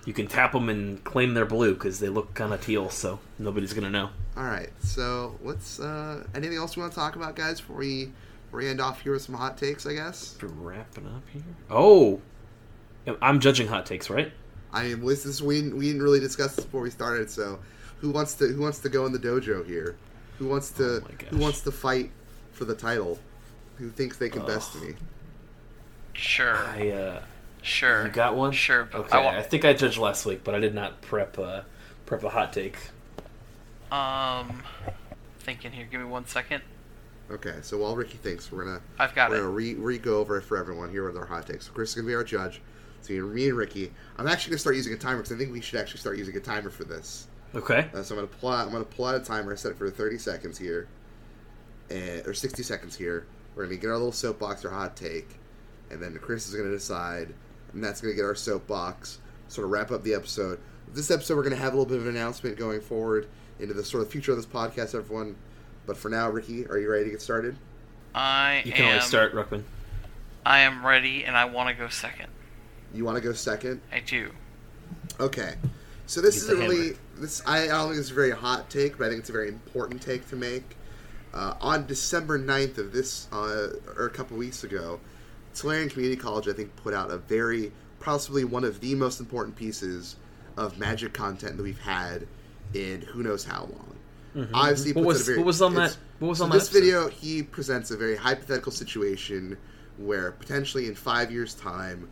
[0.05, 3.19] You can tap them and claim they're blue because they look kind of teal, so
[3.39, 4.11] nobody's gonna know.
[4.37, 4.69] All right.
[4.79, 5.79] So let's.
[5.79, 7.59] Uh, anything else we want to talk about, guys?
[7.59, 8.11] Before we
[8.45, 10.37] before we end off here with some hot takes, I guess.
[10.39, 11.41] We're wrapping up here.
[11.71, 12.21] Oh,
[13.19, 14.31] I'm judging hot takes, right?
[14.71, 17.31] I mean, this is we didn't- we didn't really discuss this before we started.
[17.31, 17.57] So,
[18.01, 19.95] who wants to who wants to go in the dojo here?
[20.37, 22.11] Who wants to Oh who wants to fight
[22.51, 23.17] for the title?
[23.77, 24.95] Who thinks they can best me?
[26.13, 26.55] Sure.
[26.55, 27.21] I uh,
[27.61, 28.05] Sure.
[28.05, 28.51] you got one.
[28.51, 29.17] Sure, but okay.
[29.17, 31.65] I I, think I judged last week, but I did not prep a
[32.05, 32.77] prep a hot take.
[33.91, 34.63] Um,
[35.39, 35.87] thinking here.
[35.89, 36.63] Give me one second.
[37.29, 37.55] Okay.
[37.61, 39.39] So while Ricky thinks, we're gonna I've got we're it.
[39.39, 40.89] gonna re, re go over it for everyone.
[40.89, 41.67] Here with our hot takes.
[41.67, 42.61] So Chris is gonna be our judge.
[43.01, 43.91] So you're me and Ricky.
[44.17, 46.35] I'm actually gonna start using a timer because I think we should actually start using
[46.35, 47.27] a timer for this.
[47.53, 47.89] Okay.
[47.93, 48.65] Uh, so I'm gonna pull out.
[48.65, 49.51] I'm gonna pull out a timer.
[49.51, 50.87] I Set it for 30 seconds here,
[51.89, 53.25] and, or 60 seconds here.
[53.57, 55.39] We're gonna get our little soapbox or hot take,
[55.89, 57.33] and then Chris is gonna decide,
[57.73, 59.17] and that's gonna get our soapbox.
[59.47, 60.59] Sort of wrap up the episode.
[60.93, 63.27] This episode, we're gonna have a little bit of an announcement going forward
[63.59, 65.35] into the sort of future of this podcast, everyone.
[65.87, 67.57] But for now, Ricky, are you ready to get started?
[68.13, 68.89] I You can am.
[68.91, 69.63] always start, Ruckman.
[70.45, 72.27] I am ready, and I want to go second.
[72.93, 73.81] You want to go second?
[73.91, 74.31] I do.
[75.19, 75.55] Okay.
[76.05, 76.73] So this Get isn't the hammer.
[76.75, 77.41] really this.
[77.45, 79.47] I, I don't think it's a very hot take, but I think it's a very
[79.49, 80.76] important take to make.
[81.37, 84.99] Uh, on December 9th of this, uh, or a couple weeks ago,
[85.53, 89.55] Tolarian Community College, I think, put out a very possibly one of the most important
[89.55, 90.15] pieces
[90.57, 92.27] of Magic content that we've had
[92.73, 94.47] in who knows how long.
[94.53, 94.99] Obviously, Mm-hmm.
[94.99, 96.79] What was- very- what was on that- what was so on that this episode?
[96.79, 97.07] video?
[97.09, 99.57] He presents a very hypothetical situation
[99.97, 102.09] where potentially in five years' time,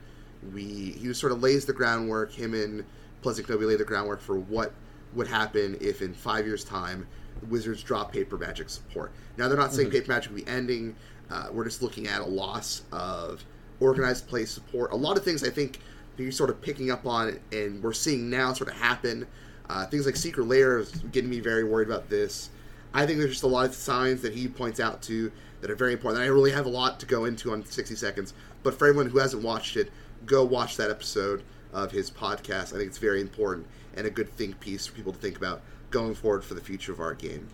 [0.53, 0.63] we
[0.99, 2.31] he sort of lays the groundwork.
[2.31, 2.83] Him and
[3.23, 4.71] Pleasant Kenobi lay the groundwork for what
[5.15, 7.07] would happen if in five years' time
[7.49, 9.11] Wizards drop paper magic support.
[9.37, 9.97] Now they're not saying Mm-hmm.
[9.97, 10.95] paper magic will be ending.
[11.29, 13.43] Uh, we're just looking at a loss of
[13.79, 14.91] organized play support.
[14.91, 15.79] A lot of things I think
[16.15, 19.27] that you're sort of picking up on and we're seeing now sort of happen.
[19.69, 22.49] Uh, things like Secret Lair is getting me very worried about this.
[22.93, 25.75] I think there's just a lot of signs that he points out to that are
[25.75, 26.23] very important.
[26.23, 29.17] I really have a lot to go into on 60 seconds, but for everyone who
[29.17, 29.91] hasn't watched it,
[30.25, 31.43] go watch that episode
[31.73, 32.67] of his podcast.
[32.73, 33.65] I think it's very important
[33.95, 36.91] and a good think piece for people to think about going forward for the future
[36.91, 37.47] of our game.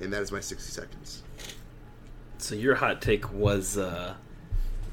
[0.00, 1.22] And that is my 60 seconds.
[2.38, 4.14] So your hot take was uh,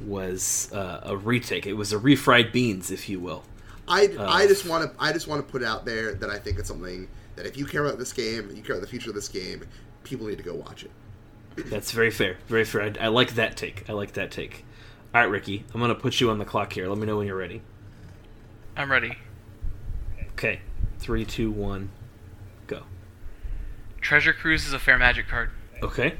[0.02, 1.66] was uh, a retake.
[1.66, 3.44] It was a refried beans, if you will.
[3.88, 6.38] I, Uh, I just want to I just want to put out there that I
[6.40, 9.10] think it's something that if you care about this game, you care about the future
[9.10, 9.66] of this game,
[10.04, 10.92] people need to go watch it.
[11.70, 12.38] That's very fair.
[12.48, 12.84] Very fair.
[12.84, 13.88] I, I like that take.
[13.90, 14.66] I like that take.
[15.14, 16.88] All right, Ricky, I'm gonna put you on the clock here.
[16.88, 17.62] Let me know when you're ready.
[18.76, 19.18] I'm ready.
[20.32, 20.62] Okay,
[21.04, 21.90] three, two, one,
[22.66, 22.84] go.
[24.02, 25.52] Treasure Cruise is a fair magic card.
[25.84, 26.16] Okay.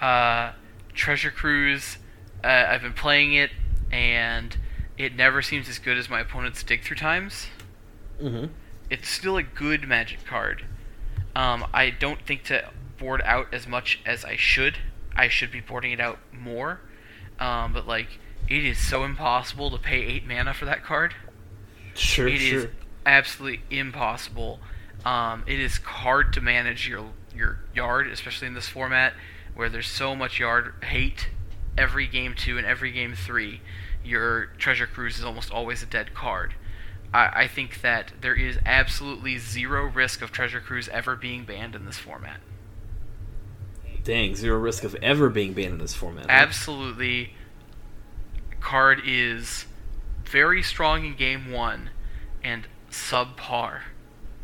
[0.00, 0.52] Uh,
[0.94, 1.98] Treasure Cruise,
[2.42, 3.50] uh, I've been playing it,
[3.90, 4.56] and
[4.98, 7.46] it never seems as good as my opponent's dig through times.
[8.20, 8.46] Mm-hmm.
[8.90, 10.64] It's still a good magic card.
[11.36, 14.78] Um, I don't think to board out as much as I should.
[15.14, 16.80] I should be boarding it out more.
[17.38, 18.18] Um, but like,
[18.48, 21.14] it is so impossible to pay eight mana for that card.
[21.94, 22.70] Sure, It is sure.
[23.06, 24.58] Absolutely impossible.
[25.04, 29.14] Um, it is hard to manage your your yard, especially in this format
[29.54, 31.30] where there's so much yard hate.
[31.78, 33.60] Every game two and every game three,
[34.04, 36.54] your treasure cruise is almost always a dead card.
[37.12, 41.74] I, I think that there is absolutely zero risk of treasure cruise ever being banned
[41.74, 42.40] in this format.
[44.04, 46.26] Dang, zero risk of ever being banned in this format.
[46.28, 47.34] Absolutely,
[48.60, 49.66] card is
[50.24, 51.90] very strong in game one
[52.42, 52.66] and
[52.96, 53.80] subpar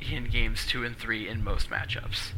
[0.00, 2.32] in games two and three in most matchups.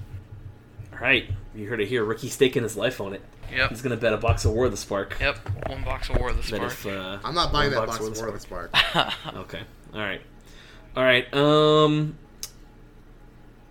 [0.93, 2.05] All right, you heard it here.
[2.05, 3.23] Ricky staking his life on it.
[3.53, 3.71] Yep.
[3.71, 5.17] He's gonna bet a box of War of the Spark.
[5.21, 6.63] Yep, one box of War of the Spark.
[6.73, 8.71] if, uh, I'm not buying that box War of War of the Spark.
[9.35, 9.61] Okay.
[9.93, 10.21] All right.
[10.97, 11.35] All right.
[11.35, 12.17] Um,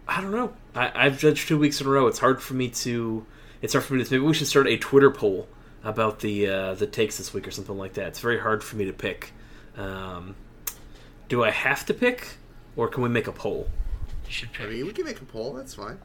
[0.07, 0.53] I don't know.
[0.75, 2.07] I, I've judged two weeks in a row.
[2.07, 3.25] It's hard for me to.
[3.61, 4.11] It's hard for me to.
[4.11, 5.47] Maybe we should start a Twitter poll
[5.83, 8.07] about the uh, the takes this week or something like that.
[8.07, 9.31] It's very hard for me to pick.
[9.77, 10.35] Um,
[11.33, 12.35] do I have to pick,
[12.75, 13.67] or can we make a poll?
[14.27, 15.53] You should I mean, we can make a poll.
[15.53, 15.97] That's fine.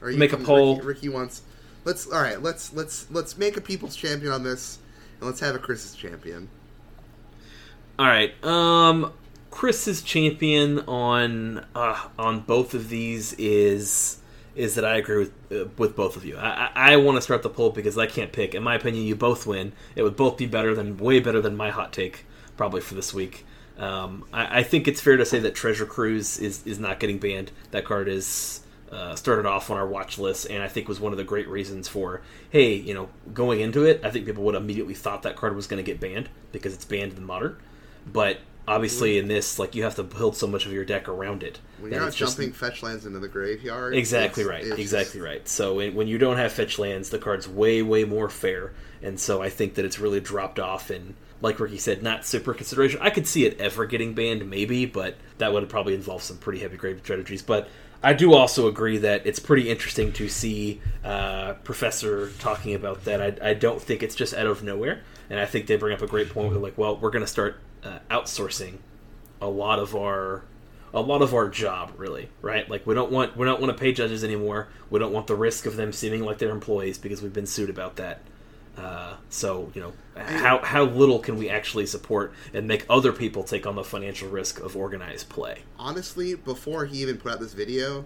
[0.00, 0.76] Or Make a poll.
[0.76, 1.42] Ricky, Ricky wants.
[1.84, 2.40] Let's all right.
[2.42, 4.78] Let's let's let's make a people's champion on this,
[5.18, 6.48] and let's have a Chris's champion.
[7.98, 8.32] All right.
[8.42, 9.12] Um,
[9.50, 14.16] Chris's champion on uh, on both of these is
[14.56, 16.38] is that I agree with uh, with both of you.
[16.38, 18.54] I, I, I want to start the poll because I can't pick.
[18.54, 19.74] In my opinion, you both win.
[19.94, 22.24] It would both be better than way better than my hot take
[22.56, 23.44] probably for this week.
[23.80, 27.18] Um, I, I think it's fair to say that Treasure Cruise is is not getting
[27.18, 27.50] banned.
[27.72, 28.60] That card is.
[28.92, 31.46] Uh, started off on our watch list, and I think was one of the great
[31.46, 35.36] reasons for, hey, you know, going into it, I think people would immediately thought that
[35.36, 37.56] card was going to get banned because it's banned in the modern
[38.04, 41.42] but obviously in this like you have to build so much of your deck around
[41.44, 43.94] it When you're not it's just- jumping fetch lands into the graveyard.
[43.94, 47.10] exactly it's- right it's exactly just- right so when, when you don't have fetch lands
[47.10, 48.72] the card's way way more fair
[49.02, 52.54] and so i think that it's really dropped off and like ricky said not super
[52.54, 56.36] consideration i could see it ever getting banned maybe but that would probably involve some
[56.36, 57.68] pretty heavy grave strategies but
[58.02, 63.20] I do also agree that it's pretty interesting to see uh, Professor talking about that.
[63.20, 66.00] I, I don't think it's just out of nowhere, and I think they bring up
[66.00, 66.50] a great point.
[66.50, 68.78] Where like, well, we're going to start uh, outsourcing
[69.40, 70.44] a lot of our
[70.92, 73.80] a lot of our job really right like we don't want we don't want to
[73.80, 77.22] pay judges anymore we don't want the risk of them seeming like they're employees because
[77.22, 78.20] we've been sued about that
[78.80, 83.42] uh, so you know how how little can we actually support and make other people
[83.42, 87.54] take on the financial risk of organized play honestly, before he even put out this
[87.54, 88.04] video,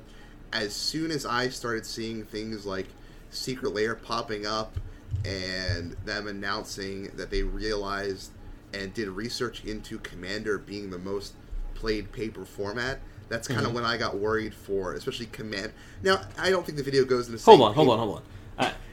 [0.52, 2.86] as soon as I started seeing things like
[3.30, 4.76] Secret Lair popping up
[5.24, 8.30] and them announcing that they realized
[8.72, 11.34] and did research into Commander being the most
[11.74, 13.74] played paper format, that's kind of Mm-hmm.
[13.76, 15.72] when I got worried for, especially Command.
[16.02, 18.22] Now, I don't think the video goes in the hold on hold on hold on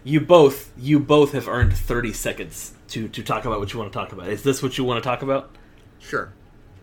[0.03, 3.91] you both you both have earned 30 seconds to to talk about what you want
[3.91, 5.55] to talk about is this what you want to talk about
[5.99, 6.33] Sure.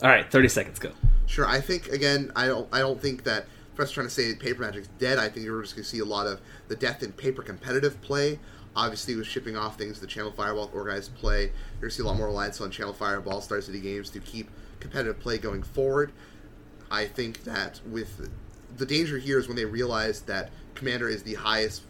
[0.03, 0.93] all right 30 seconds go
[1.29, 3.45] Sure, I think again, I don't, I don't think that.
[3.75, 5.19] First, trying to say paper magic's dead.
[5.19, 8.01] I think you're just going to see a lot of the death in paper competitive
[8.01, 8.41] play.
[8.75, 12.07] Obviously, with shipping off things, the Channel Fireball organized play, you're going to see a
[12.07, 14.51] lot more reliance on Channel Fireball Star City games to keep
[14.81, 16.13] competitive play going forward.
[16.91, 18.31] I think that with
[18.77, 21.83] the danger here is when they realize that Commander is the highest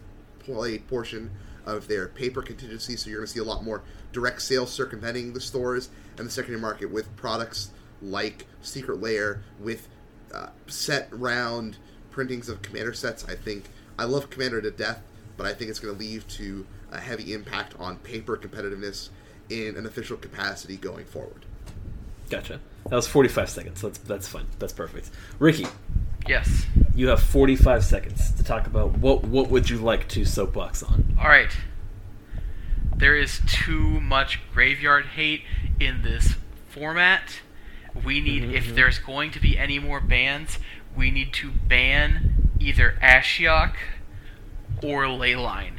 [0.53, 1.31] played portion
[1.65, 5.33] of their paper contingency, so you're going to see a lot more direct sales circumventing
[5.33, 7.71] the stores and the secondary market with products
[8.01, 9.87] like Secret Lair with
[10.33, 11.77] uh, set round
[12.09, 13.25] printings of Commander sets.
[13.25, 13.65] I think
[13.97, 15.01] I love Commander to death,
[15.37, 19.09] but I think it's going to lead to a heavy impact on paper competitiveness
[19.49, 21.45] in an official capacity going forward.
[22.29, 22.59] Gotcha.
[22.85, 23.81] That was 45 seconds.
[23.81, 24.45] That's that's fine.
[24.59, 25.09] That's perfect.
[25.39, 25.67] Ricky,
[26.27, 26.65] Yes.
[26.95, 31.15] you have 45 seconds to talk about what what would you like to soapbox on.
[31.19, 31.51] All right.
[32.95, 35.43] There is too much graveyard hate
[35.79, 36.35] in this
[36.67, 37.39] format.
[38.03, 38.75] We need, mm-hmm, if mm-hmm.
[38.75, 40.59] there's going to be any more bans,
[40.95, 43.75] we need to ban either Ashiok
[44.83, 45.73] or Leyline.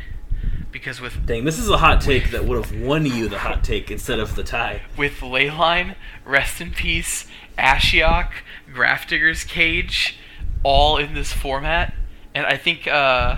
[0.72, 3.64] Because with Dang, this is a hot take that would have won you the hot
[3.64, 4.82] take instead of the tie.
[4.96, 7.26] with Leyline, Rest in Peace,
[7.58, 8.30] Ashiok,
[8.72, 10.16] Grafdigger's Cage,
[10.62, 11.94] all in this format,
[12.34, 13.36] and I think uh,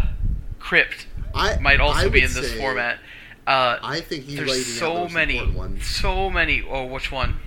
[0.58, 2.98] Crypt I might also be in this format.
[3.46, 5.80] Uh, I think out there's so many, one.
[5.80, 6.62] so many.
[6.62, 7.38] Oh, which one?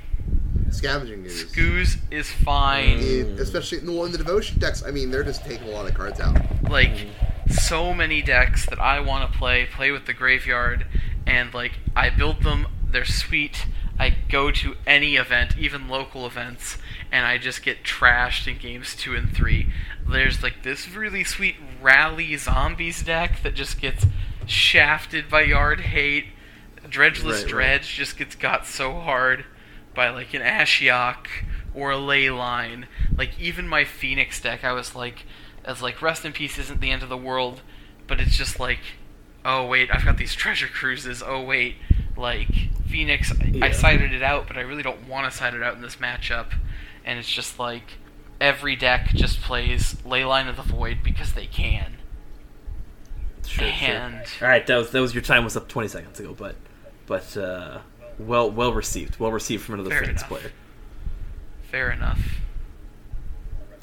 [0.69, 1.43] Scavenging Ooze.
[1.45, 2.99] Goose is fine.
[2.99, 4.84] In- especially in the devotion decks.
[4.84, 6.38] I mean, they're just taking a lot of cards out.
[6.69, 7.07] Like
[7.49, 10.86] so many decks that I want to play, play with the graveyard,
[11.26, 12.67] and like I build them.
[12.88, 13.67] They're sweet.
[13.97, 16.77] I go to any event, even local events,
[17.11, 19.71] and I just get trashed in games two and three.
[20.07, 24.05] There's like this really sweet rally zombies deck that just gets
[24.45, 26.25] shafted by yard hate.
[26.85, 27.47] Dredgeless Right, right.
[27.47, 29.45] Dredge just gets got so hard
[29.95, 31.27] by like an Ashiok
[31.73, 32.85] or a Leyline.
[33.17, 35.25] Like even my Phoenix deck, I was like,
[35.63, 37.61] as like Rest in Peace isn't the end of the world,
[38.07, 38.79] but it's just like,
[39.43, 41.23] oh wait, I've got these treasure cruises.
[41.25, 41.77] Oh wait,
[42.18, 42.49] like
[42.88, 43.72] Phoenix, I, I Yeah.
[43.74, 46.53] sided it out, but I really don't want to side it out in this matchup.
[47.03, 47.84] And it's just like
[48.41, 51.97] every deck just plays Leyline of the Void because they can.
[53.47, 54.47] Sure, And- sure.
[54.47, 56.55] All right, that was that was your time was up 20 seconds ago, but
[57.05, 57.80] but uh,
[58.18, 60.30] well well received, well received from another Fair Phoenix enough.
[60.30, 60.51] player.
[61.70, 62.20] Fair enough.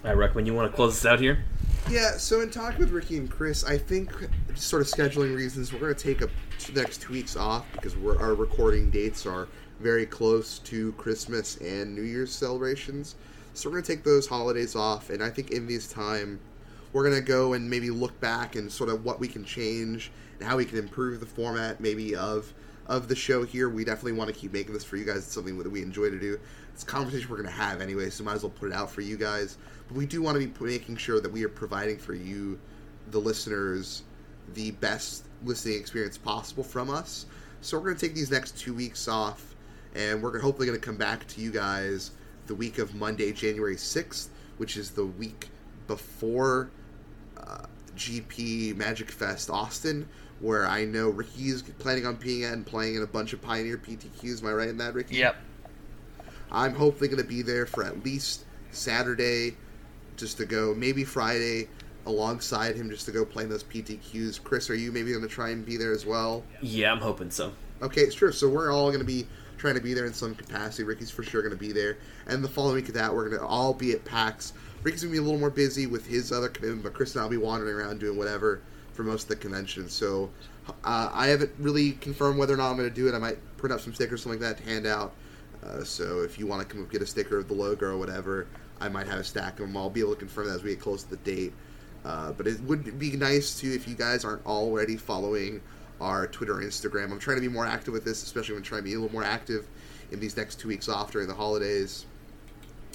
[0.04, 1.44] All right, I recommend you want to close this out here.
[1.90, 4.10] Yeah, so in talking with Ricky and Chris, I think
[4.54, 6.30] sort of scheduling reasons, we're going to take the
[6.74, 9.48] next two weeks off because our recording dates are
[9.80, 13.16] very close to Christmas and New Year's celebrations.
[13.54, 16.40] So we're going to take those holidays off, and I think in this time,
[16.92, 20.10] we're going to go and maybe look back and sort of what we can change
[20.38, 22.52] and how we can improve the format maybe of
[22.86, 23.68] of the show here.
[23.68, 25.18] We definitely want to keep making this for you guys.
[25.18, 26.38] It's something that we enjoy to do.
[26.72, 28.90] It's a conversation we're going to have anyway, so might as well put it out
[28.90, 29.56] for you guys.
[29.94, 32.58] We do want to be making sure that we are providing for you,
[33.10, 34.02] the listeners,
[34.54, 37.26] the best listening experience possible from us.
[37.60, 39.54] So we're going to take these next two weeks off,
[39.94, 42.12] and we're hopefully going to come back to you guys
[42.46, 44.28] the week of Monday, January 6th,
[44.58, 45.48] which is the week
[45.86, 46.70] before
[47.38, 47.66] uh,
[47.96, 50.08] GP Magic Fest Austin,
[50.40, 53.78] where I know Ricky's planning on being at and playing in a bunch of Pioneer
[53.78, 54.42] PTQs.
[54.42, 55.16] Am I right in that, Ricky?
[55.16, 55.36] Yep.
[56.50, 59.56] I'm hopefully going to be there for at least Saturday,
[60.16, 61.68] just to go, maybe Friday,
[62.06, 64.42] alongside him, just to go play in those PTQs.
[64.42, 66.42] Chris, are you maybe going to try and be there as well?
[66.60, 67.52] Yeah, I'm hoping so.
[67.80, 68.32] Okay, it's true.
[68.32, 69.26] So we're all going to be
[69.58, 70.84] trying to be there in some capacity.
[70.84, 73.40] Ricky's for sure going to be there, and the following week of that, we're going
[73.40, 74.52] to all be at PAX.
[74.82, 77.22] Ricky's going to be a little more busy with his other commitment, but Chris and
[77.22, 78.60] I'll be wandering around doing whatever
[78.92, 79.88] for most of the convention.
[79.88, 80.30] So
[80.84, 83.14] uh, I haven't really confirmed whether or not I'm going to do it.
[83.14, 85.12] I might print up some stickers, or something like that, to hand out.
[85.64, 87.96] Uh, so if you want to come up get a sticker of the logo or
[87.96, 88.48] whatever,
[88.82, 89.76] I might have a stack of them.
[89.76, 91.52] I'll be able to confirm that as we get close to the date.
[92.04, 95.60] Uh, but it would be nice to if you guys aren't already following
[96.00, 97.12] our Twitter Instagram.
[97.12, 99.12] I'm trying to be more active with this, especially when trying to be a little
[99.12, 99.68] more active
[100.10, 102.06] in these next two weeks off during the holidays.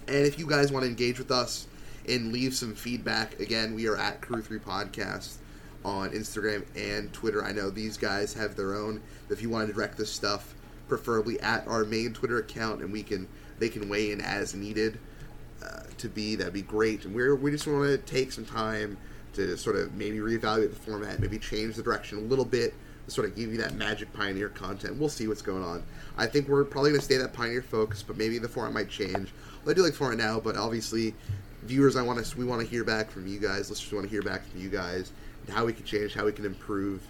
[0.07, 1.67] And if you guys want to engage with us
[2.07, 5.37] and leave some feedback, again, we are at Crew 3 Podcast
[5.85, 7.45] on Instagram and Twitter.
[7.45, 9.01] I know these guys have their own.
[9.29, 10.53] If you want to direct this stuff,
[10.89, 13.27] preferably at our main Twitter account, and we can
[13.59, 14.99] they can weigh in as needed
[15.63, 17.05] uh, to be, that'd be great.
[17.05, 18.97] And we're we just want to take some time
[19.33, 22.73] to sort of maybe reevaluate the format, maybe change the direction a little bit
[23.05, 24.97] to sort of give you that Magic Pioneer content.
[24.97, 25.83] We'll see what's going on.
[26.17, 28.89] I think we're probably going to stay that Pioneer focus, but maybe the format might
[28.89, 29.31] change.
[29.63, 31.13] Well, I do like format now, but obviously,
[31.63, 33.69] viewers, I want to we want to hear back from you guys.
[33.69, 35.11] Listeners want to hear back from you guys
[35.45, 37.01] and how we can change, how we can improve,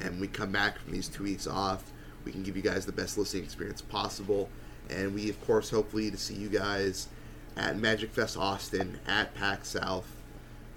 [0.00, 1.84] and we come back from these two weeks off.
[2.24, 4.48] We can give you guys the best listening experience possible,
[4.90, 7.08] and we of course hopefully to see you guys
[7.56, 10.06] at Magic Fest Austin, at PAX South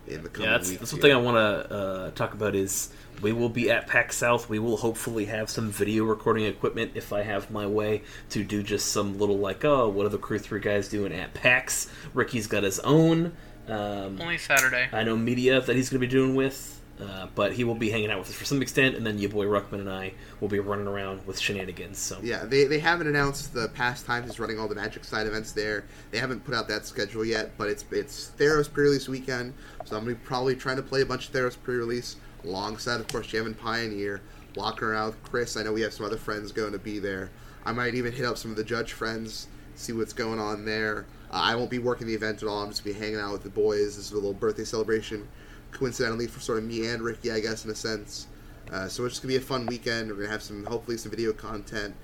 [0.08, 0.80] in the coming Yeah, that's, weeks.
[0.80, 2.90] that's one thing I want to uh, talk about is
[3.22, 4.48] we will be at PAX South.
[4.50, 8.62] We will hopefully have some video recording equipment if I have my way to do
[8.64, 11.90] just some little like, oh, what are the Crew 3 guys doing at PAX?
[12.14, 13.34] Ricky's got his own.
[13.68, 14.88] Um, Only Saturday.
[14.94, 17.90] I know media that he's going to be doing with, uh, but he will be
[17.90, 20.48] hanging out with us for some extent, and then your boy Ruckman and I will
[20.48, 21.98] be running around with shenanigans.
[21.98, 25.28] So Yeah, they, they haven't announced the past times he's running all the Magic side
[25.28, 25.86] events there.
[26.12, 29.54] They haven't put out that schedule yet, but it's it's Theros pre-release weekend,
[29.86, 33.08] so I'm gonna be probably trying to play a bunch of Theros pre-release alongside, of
[33.08, 34.22] course, Jam and Pioneer,
[34.56, 35.58] walking around with Chris.
[35.58, 37.30] I know we have some other friends going to be there.
[37.66, 41.06] I might even hit up some of the Judge friends, see what's going on there.
[41.30, 42.64] Uh, I won't be working the event at all.
[42.64, 43.98] I'm just be hanging out with the boys.
[43.98, 45.28] This is a little birthday celebration,
[45.72, 48.28] coincidentally for sort of me and Ricky, I guess, in a sense.
[48.72, 50.10] Uh, so it's just gonna be a fun weekend.
[50.10, 51.96] We're gonna have some, hopefully, some video content.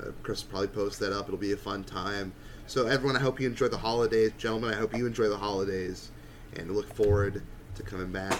[0.00, 1.26] Uh, Chris will probably post that up.
[1.26, 2.32] It'll be a fun time.
[2.66, 4.72] So everyone, I hope you enjoy the holidays, gentlemen.
[4.72, 6.10] I hope you enjoy the holidays,
[6.56, 7.42] and look forward
[7.74, 8.38] to coming back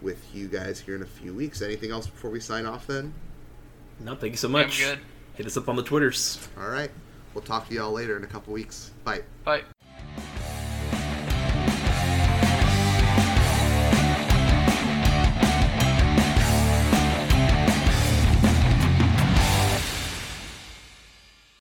[0.00, 1.62] with you guys here in a few weeks.
[1.62, 2.86] Anything else before we sign off?
[2.86, 3.12] Then,
[4.00, 4.78] no, thank you so much.
[4.78, 5.00] good.
[5.34, 6.46] Hit us up on the Twitters.
[6.58, 6.90] all right.
[7.34, 8.92] We'll talk to y'all later in a couple weeks.
[9.02, 9.22] Bye.
[9.44, 9.62] Bye.